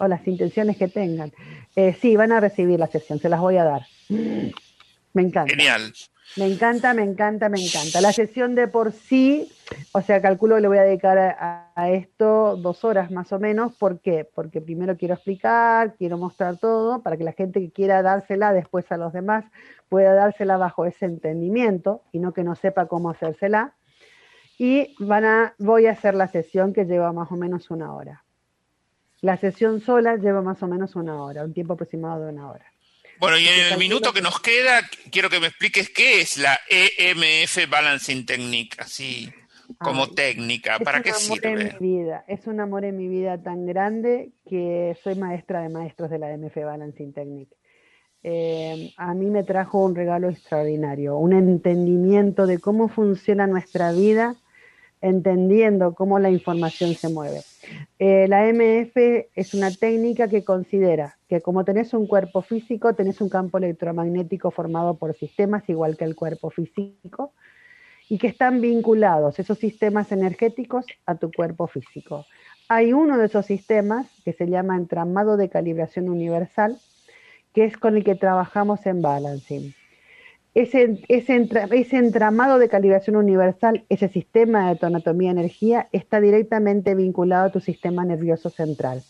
[0.00, 1.32] o las intenciones que tengan.
[1.76, 3.86] Eh, sí, van a recibir la sesión, se las voy a dar.
[4.08, 5.54] Me encanta.
[5.54, 5.92] Genial.
[6.34, 8.00] Me encanta, me encanta, me encanta.
[8.00, 9.52] La sesión de por sí,
[9.92, 13.38] o sea, calculo que le voy a dedicar a, a esto dos horas más o
[13.38, 13.74] menos.
[13.74, 14.24] ¿Por qué?
[14.34, 18.90] Porque primero quiero explicar, quiero mostrar todo, para que la gente que quiera dársela después
[18.92, 19.44] a los demás
[19.88, 23.74] pueda dársela bajo ese entendimiento y no que no sepa cómo hacérsela.
[24.58, 28.24] Y van a, voy a hacer la sesión que lleva más o menos una hora.
[29.20, 32.66] La sesión sola lleva más o menos una hora, un tiempo aproximado de una hora.
[33.18, 36.58] Bueno, y en el minuto que- nos queda, quiero que me expliques qué es la
[36.68, 39.32] EMF Balancing Technique, así
[39.78, 41.50] como Ay, técnica, Es ¿para un qué amor sirve?
[41.50, 45.68] en mi vida, es un amor en mi vida tan grande que soy maestra de
[45.68, 47.54] maestros de la MF Balancing Technique.
[48.22, 54.34] Eh, a mí me trajo un regalo extraordinario, un entendimiento de cómo funciona nuestra vida,
[55.02, 57.42] entendiendo cómo la información se mueve.
[57.98, 58.96] Eh, la MF
[59.34, 64.50] es una técnica que considera que como tenés un cuerpo físico, tenés un campo electromagnético
[64.50, 67.32] formado por sistemas igual que el cuerpo físico
[68.08, 72.26] y que están vinculados esos sistemas energéticos a tu cuerpo físico.
[72.68, 76.78] Hay uno de esos sistemas que se llama entramado de calibración universal,
[77.52, 79.74] que es con el que trabajamos en balancing.
[80.54, 86.94] Ese, ese, entra- ese entramado de calibración universal, ese sistema de tu anatomía-energía, está directamente
[86.94, 89.02] vinculado a tu sistema nervioso central.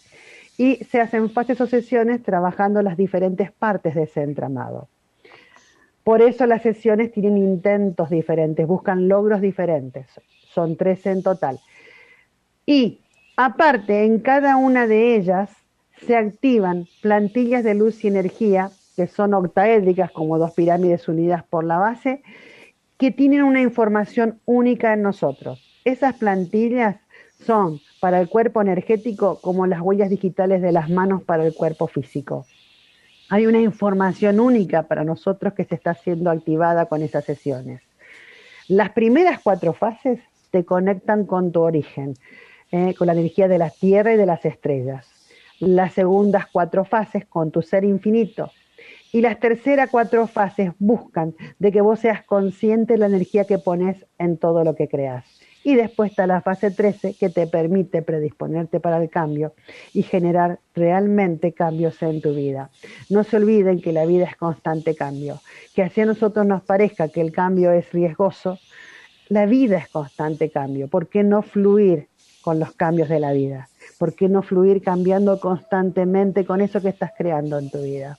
[0.57, 4.88] Y se hacen fases o sesiones trabajando las diferentes partes de ese entramado.
[6.05, 10.07] Por eso las sesiones tienen intentos diferentes, buscan logros diferentes.
[10.52, 11.61] Son 13 en total.
[12.66, 13.00] Y
[13.36, 15.50] aparte, en cada una de ellas
[16.07, 21.64] se activan plantillas de luz y energía, que son octaédricas, como dos pirámides unidas por
[21.64, 22.22] la base,
[22.98, 25.61] que tienen una información única en nosotros.
[25.84, 26.96] Esas plantillas
[27.44, 31.86] son para el cuerpo energético como las huellas digitales de las manos para el cuerpo
[31.86, 32.46] físico.
[33.30, 37.80] Hay una información única para nosotros que se está siendo activada con esas sesiones.
[38.68, 40.20] Las primeras cuatro fases
[40.50, 42.14] te conectan con tu origen,
[42.70, 45.06] eh, con la energía de la Tierra y de las estrellas.
[45.58, 48.50] Las segundas cuatro fases con tu ser infinito.
[49.12, 53.58] Y las terceras cuatro fases buscan de que vos seas consciente de la energía que
[53.58, 55.24] pones en todo lo que creas.
[55.64, 59.54] Y después está la fase 13 que te permite predisponerte para el cambio
[59.94, 62.70] y generar realmente cambios en tu vida.
[63.08, 65.40] No se olviden que la vida es constante cambio,
[65.74, 68.58] que así a nosotros nos parezca que el cambio es riesgoso,
[69.28, 70.88] la vida es constante cambio.
[70.88, 72.08] ¿Por qué no fluir
[72.42, 73.70] con los cambios de la vida?
[73.98, 78.18] ¿Por qué no fluir cambiando constantemente con eso que estás creando en tu vida?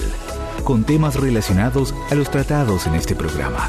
[0.70, 3.68] con temas relacionados a los tratados en este programa.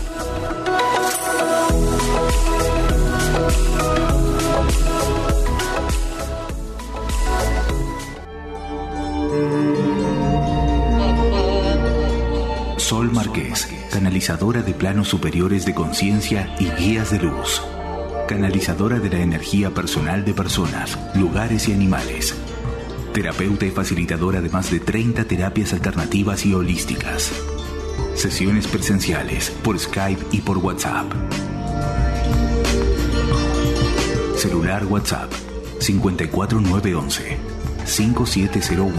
[12.78, 17.62] Sol Marqués, canalizadora de planos superiores de conciencia y guías de luz.
[18.28, 22.36] Canalizadora de la energía personal de personas, lugares y animales.
[23.14, 27.32] Terapeuta y facilitadora de más de 30 terapias alternativas y holísticas.
[28.16, 31.12] Sesiones presenciales por Skype y por WhatsApp.
[34.38, 35.32] Celular WhatsApp
[35.80, 37.38] 54911
[37.86, 38.94] 5701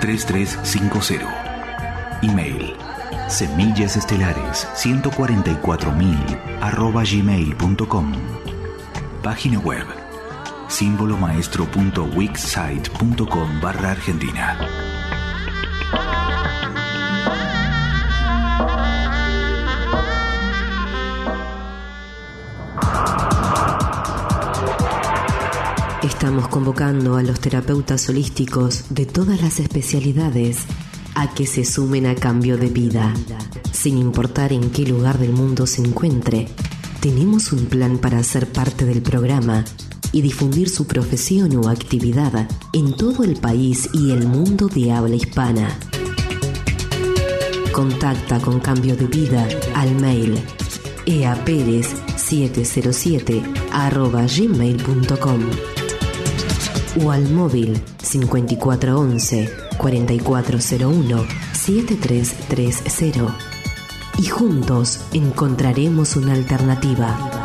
[0.00, 2.20] 3350.
[2.22, 2.74] Email
[3.28, 8.12] semillasestelares 144.000 arroba gmail.com
[9.22, 9.99] Página web
[10.70, 14.56] símbolomaestro.wixsite.com barra Argentina.
[26.02, 30.66] Estamos convocando a los terapeutas holísticos de todas las especialidades
[31.14, 33.12] a que se sumen a cambio de vida.
[33.72, 36.48] Sin importar en qué lugar del mundo se encuentre,
[37.00, 39.64] tenemos un plan para ser parte del programa
[40.12, 45.16] y difundir su profesión o actividad en todo el país y el mundo de habla
[45.16, 45.76] hispana.
[47.72, 50.38] Contacta con Cambio de Vida al mail
[51.06, 53.42] eaperez707
[53.72, 55.40] arroba gmail.com
[57.02, 63.38] o al móvil 5411 4401 7330
[64.18, 67.39] y juntos encontraremos una alternativa.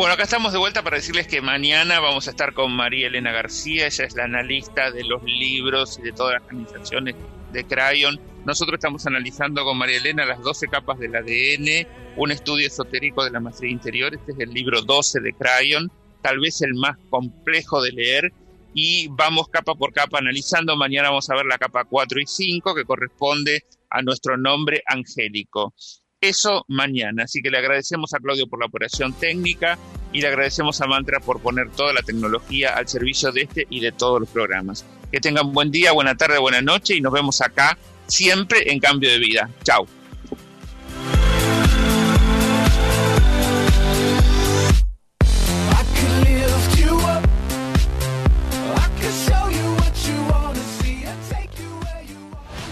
[0.00, 3.32] Bueno, acá estamos de vuelta para decirles que mañana vamos a estar con María Elena
[3.32, 7.16] García, ella es la analista de los libros y de todas las organizaciones
[7.52, 8.18] de Crayon.
[8.46, 11.86] Nosotros estamos analizando con María Elena las 12 capas del ADN,
[12.16, 14.14] un estudio esotérico de la maestría interior.
[14.14, 15.92] Este es el libro 12 de Crayon,
[16.22, 18.32] tal vez el más complejo de leer.
[18.72, 20.76] Y vamos capa por capa analizando.
[20.76, 25.74] Mañana vamos a ver la capa 4 y 5 que corresponde a nuestro nombre angélico.
[26.20, 27.24] Eso mañana.
[27.24, 29.78] Así que le agradecemos a Claudio por la operación técnica
[30.12, 33.80] y le agradecemos a Mantra por poner toda la tecnología al servicio de este y
[33.80, 34.84] de todos los programas.
[35.10, 39.10] Que tengan buen día, buena tarde, buena noche y nos vemos acá siempre en cambio
[39.10, 39.50] de vida.
[39.64, 39.86] Chao.